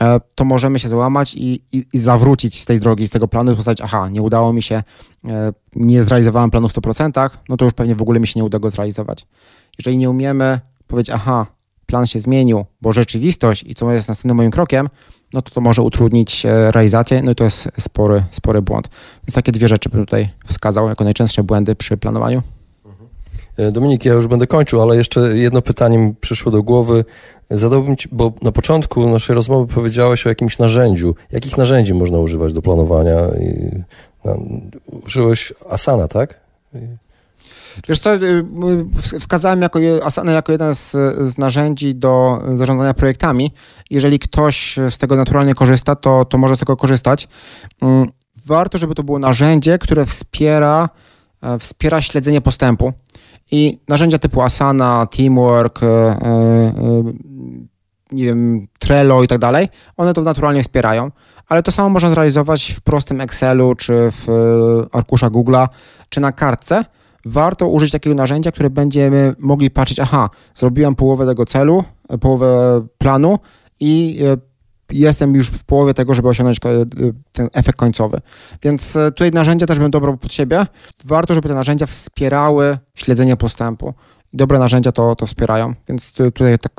e, 0.00 0.20
to 0.34 0.44
możemy 0.44 0.78
się 0.78 0.88
załamać 0.88 1.34
i, 1.34 1.62
i, 1.72 1.84
i 1.92 1.98
zawrócić 1.98 2.60
z 2.60 2.64
tej 2.64 2.80
drogi, 2.80 3.06
z 3.06 3.10
tego 3.10 3.28
planu 3.28 3.52
i 3.52 3.56
powiedzieć, 3.56 3.80
aha, 3.80 4.08
nie 4.08 4.22
udało 4.22 4.52
mi 4.52 4.62
się, 4.62 4.82
e, 5.28 5.52
nie 5.76 6.02
zrealizowałem 6.02 6.50
planu 6.50 6.68
w 6.68 6.72
100%, 6.72 7.30
no 7.48 7.56
to 7.56 7.64
już 7.64 7.74
pewnie 7.74 7.94
w 7.94 8.02
ogóle 8.02 8.20
mi 8.20 8.26
się 8.26 8.40
nie 8.40 8.44
uda 8.44 8.58
go 8.58 8.70
zrealizować. 8.70 9.26
Jeżeli 9.78 9.98
nie 9.98 10.10
umiemy 10.10 10.60
powiedzieć, 10.86 11.14
aha, 11.14 11.46
plan 11.86 12.06
się 12.06 12.20
zmienił, 12.20 12.64
bo 12.80 12.92
rzeczywistość 12.92 13.64
i 13.66 13.74
co 13.74 13.92
jest 13.92 14.08
następnym 14.08 14.36
moim 14.36 14.50
krokiem, 14.50 14.88
no 15.32 15.42
to 15.42 15.50
to 15.50 15.60
może 15.60 15.82
utrudnić 15.82 16.46
e, 16.46 16.72
realizację, 16.72 17.22
no 17.22 17.32
i 17.32 17.34
to 17.34 17.44
jest 17.44 17.68
spory, 17.78 18.24
spory 18.30 18.62
błąd. 18.62 18.88
Więc 19.26 19.34
takie 19.34 19.52
dwie 19.52 19.68
rzeczy 19.68 19.88
bym 19.88 20.00
tutaj 20.00 20.30
wskazał 20.46 20.88
jako 20.88 21.04
najczęstsze 21.04 21.42
błędy 21.42 21.76
przy 21.76 21.96
planowaniu. 21.96 22.42
E, 23.60 23.72
Dominik, 23.72 24.04
ja 24.04 24.12
już 24.12 24.26
będę 24.26 24.46
kończył, 24.46 24.82
ale 24.82 24.96
jeszcze 24.96 25.36
jedno 25.36 25.62
pytanie 25.62 25.98
mi 25.98 26.14
przyszło 26.14 26.52
do 26.52 26.62
głowy. 26.62 27.04
Zadałbym 27.50 27.96
ci, 27.96 28.08
bo 28.12 28.32
na 28.42 28.52
początku 28.52 29.10
naszej 29.10 29.34
rozmowy 29.34 29.74
powiedziałeś 29.74 30.26
o 30.26 30.28
jakimś 30.28 30.58
narzędziu. 30.58 31.14
Jakich 31.32 31.56
narzędzi 31.56 31.94
można 31.94 32.18
używać 32.18 32.52
do 32.52 32.62
planowania? 32.62 33.16
No, 34.24 34.38
użyłeś 35.06 35.52
Asana, 35.70 36.08
tak? 36.08 36.40
Wiesz 37.88 38.00
co, 38.00 38.14
y, 38.14 38.44
wskazałem 39.18 39.62
jako, 39.62 39.78
Asana 40.02 40.32
jako 40.32 40.52
jeden 40.52 40.74
z, 40.74 40.90
z, 41.20 41.38
narzędzi 41.38 41.94
do 41.94 42.42
zarządzania 42.54 42.94
projektami. 42.94 43.52
Jeżeli 43.90 44.18
ktoś 44.18 44.78
z 44.90 44.98
tego 44.98 45.16
naturalnie 45.16 45.54
korzysta, 45.54 45.96
to, 45.96 46.24
to 46.24 46.38
może 46.38 46.56
z 46.56 46.58
tego 46.58 46.76
korzystać. 46.76 47.28
Mm, 47.82 48.08
warto, 48.46 48.78
żeby 48.78 48.94
to 48.94 49.02
było 49.02 49.18
narzędzie, 49.18 49.78
które 49.78 50.06
wspiera, 50.06 50.88
e, 51.42 51.58
wspiera 51.58 52.00
śledzenie 52.00 52.40
postępu. 52.40 52.92
I 53.50 53.78
narzędzia 53.88 54.18
typu 54.18 54.42
Asana, 54.42 55.06
Teamwork, 55.06 55.82
e, 55.82 55.86
e, 55.86 56.10
e, 56.12 56.72
nie 58.12 58.24
wiem, 58.24 58.66
Trello 58.78 59.22
i 59.22 59.28
tak 59.28 59.38
dalej, 59.38 59.68
one 59.96 60.14
to 60.14 60.22
naturalnie 60.22 60.62
wspierają, 60.62 61.10
ale 61.48 61.62
to 61.62 61.72
samo 61.72 61.88
można 61.88 62.10
zrealizować 62.10 62.72
w 62.72 62.80
prostym 62.80 63.20
Excelu, 63.20 63.74
czy 63.74 64.10
w 64.10 64.26
arkusza 64.92 65.30
Google'a, 65.30 65.68
czy 66.08 66.20
na 66.20 66.32
kartce. 66.32 66.84
Warto 67.24 67.68
użyć 67.68 67.92
takiego 67.92 68.16
narzędzia, 68.16 68.52
które 68.52 68.70
będziemy 68.70 69.34
mogli 69.38 69.70
patrzeć, 69.70 70.00
aha, 70.00 70.30
zrobiłem 70.54 70.94
połowę 70.94 71.26
tego 71.26 71.46
celu, 71.46 71.84
połowę 72.20 72.82
planu 72.98 73.38
i 73.80 74.18
jestem 74.92 75.34
już 75.34 75.50
w 75.50 75.64
połowie 75.64 75.94
tego, 75.94 76.14
żeby 76.14 76.28
osiągnąć 76.28 76.58
e, 76.58 76.68
ten 77.32 77.48
efekt 77.52 77.78
końcowy. 77.78 78.20
Więc 78.62 78.96
e, 78.96 79.12
tutaj 79.12 79.30
narzędzia 79.30 79.66
też 79.66 79.78
bym 79.78 79.90
dobrał 79.90 80.16
pod 80.16 80.34
siebie. 80.34 80.66
Warto, 81.04 81.34
żeby 81.34 81.48
te 81.48 81.54
narzędzia 81.54 81.86
wspierały 81.86 82.78
śledzenie 82.94 83.36
postępu. 83.36 83.94
Dobre 84.32 84.58
narzędzia 84.58 84.92
to, 84.92 85.16
to 85.16 85.26
wspierają, 85.26 85.74
więc 85.88 86.12
tutaj 86.12 86.58
tak 86.58 86.72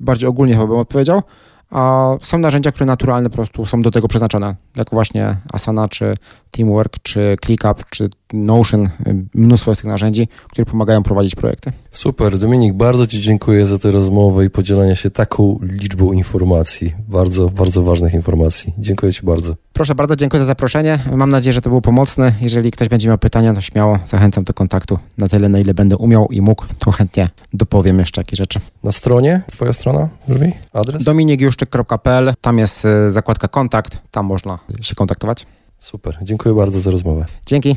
bardziej 0.00 0.28
ogólnie 0.28 0.54
chyba 0.54 0.66
bym 0.66 0.76
odpowiedział. 0.76 1.22
A 1.70 2.10
są 2.22 2.38
narzędzia, 2.38 2.72
które 2.72 2.86
naturalne 2.86 3.30
po 3.30 3.36
prostu 3.36 3.66
są 3.66 3.82
do 3.82 3.90
tego 3.90 4.08
przeznaczone, 4.08 4.56
jak 4.76 4.90
właśnie 4.90 5.36
Asana, 5.52 5.88
czy 5.88 6.14
Teamwork, 6.50 6.96
czy 7.02 7.36
ClickUp, 7.44 7.84
czy 7.90 8.10
Notion, 8.32 8.86
y, 9.06 9.26
mnóstwo 9.34 9.70
jest 9.70 9.80
tych 9.80 9.90
narzędzi, 9.90 10.28
które 10.48 10.64
pomagają 10.66 11.02
prowadzić 11.02 11.34
projekty. 11.34 11.72
Super, 11.90 12.38
Dominik, 12.38 12.74
bardzo 12.74 13.06
Ci 13.06 13.20
dziękuję 13.20 13.66
za 13.66 13.78
tę 13.78 13.90
rozmowę 13.90 14.44
i 14.44 14.50
podzielenie 14.50 14.96
się 14.96 15.10
taką 15.10 15.58
liczbą 15.62 16.12
informacji, 16.12 16.94
bardzo, 17.08 17.48
bardzo 17.48 17.82
ważnych 17.82 18.14
informacji. 18.14 18.74
Dziękuję 18.78 19.12
Ci 19.12 19.22
bardzo. 19.22 19.54
Proszę 19.72 19.94
bardzo, 19.94 20.16
dziękuję 20.16 20.38
za 20.38 20.46
zaproszenie. 20.46 20.98
Mam 21.14 21.30
nadzieję, 21.30 21.52
że 21.52 21.60
to 21.60 21.70
było 21.70 21.80
pomocne. 21.80 22.32
Jeżeli 22.40 22.70
ktoś 22.70 22.88
będzie 22.88 23.08
miał 23.08 23.18
pytania, 23.18 23.54
to 23.54 23.60
śmiało 23.60 23.98
zachęcam 24.06 24.44
do 24.44 24.54
kontaktu 24.54 24.98
na 25.18 25.28
tyle, 25.28 25.48
na 25.48 25.58
ile 25.58 25.74
będę 25.74 25.96
umiał 25.96 26.28
i 26.30 26.40
mógł, 26.40 26.66
to 26.78 26.90
chętnie 26.90 27.28
dopowiem 27.52 27.98
jeszcze 27.98 28.20
jakieś 28.20 28.38
rzeczy. 28.38 28.60
Na 28.84 28.92
stronie, 28.92 29.42
Twoja 29.50 29.72
strona 29.72 30.08
brzmi? 30.28 30.52
Adres? 30.72 31.04
dominikjuszczyk.pl, 31.04 32.32
tam 32.40 32.58
jest 32.58 32.84
y, 32.84 33.12
zakładka 33.12 33.48
kontakt, 33.48 33.98
tam 34.10 34.26
można 34.26 34.58
się 34.82 34.94
kontaktować. 34.94 35.46
Super, 35.78 36.18
dziękuję 36.22 36.54
bardzo 36.54 36.80
za 36.80 36.90
rozmowę. 36.90 37.24
Dzięki. 37.46 37.76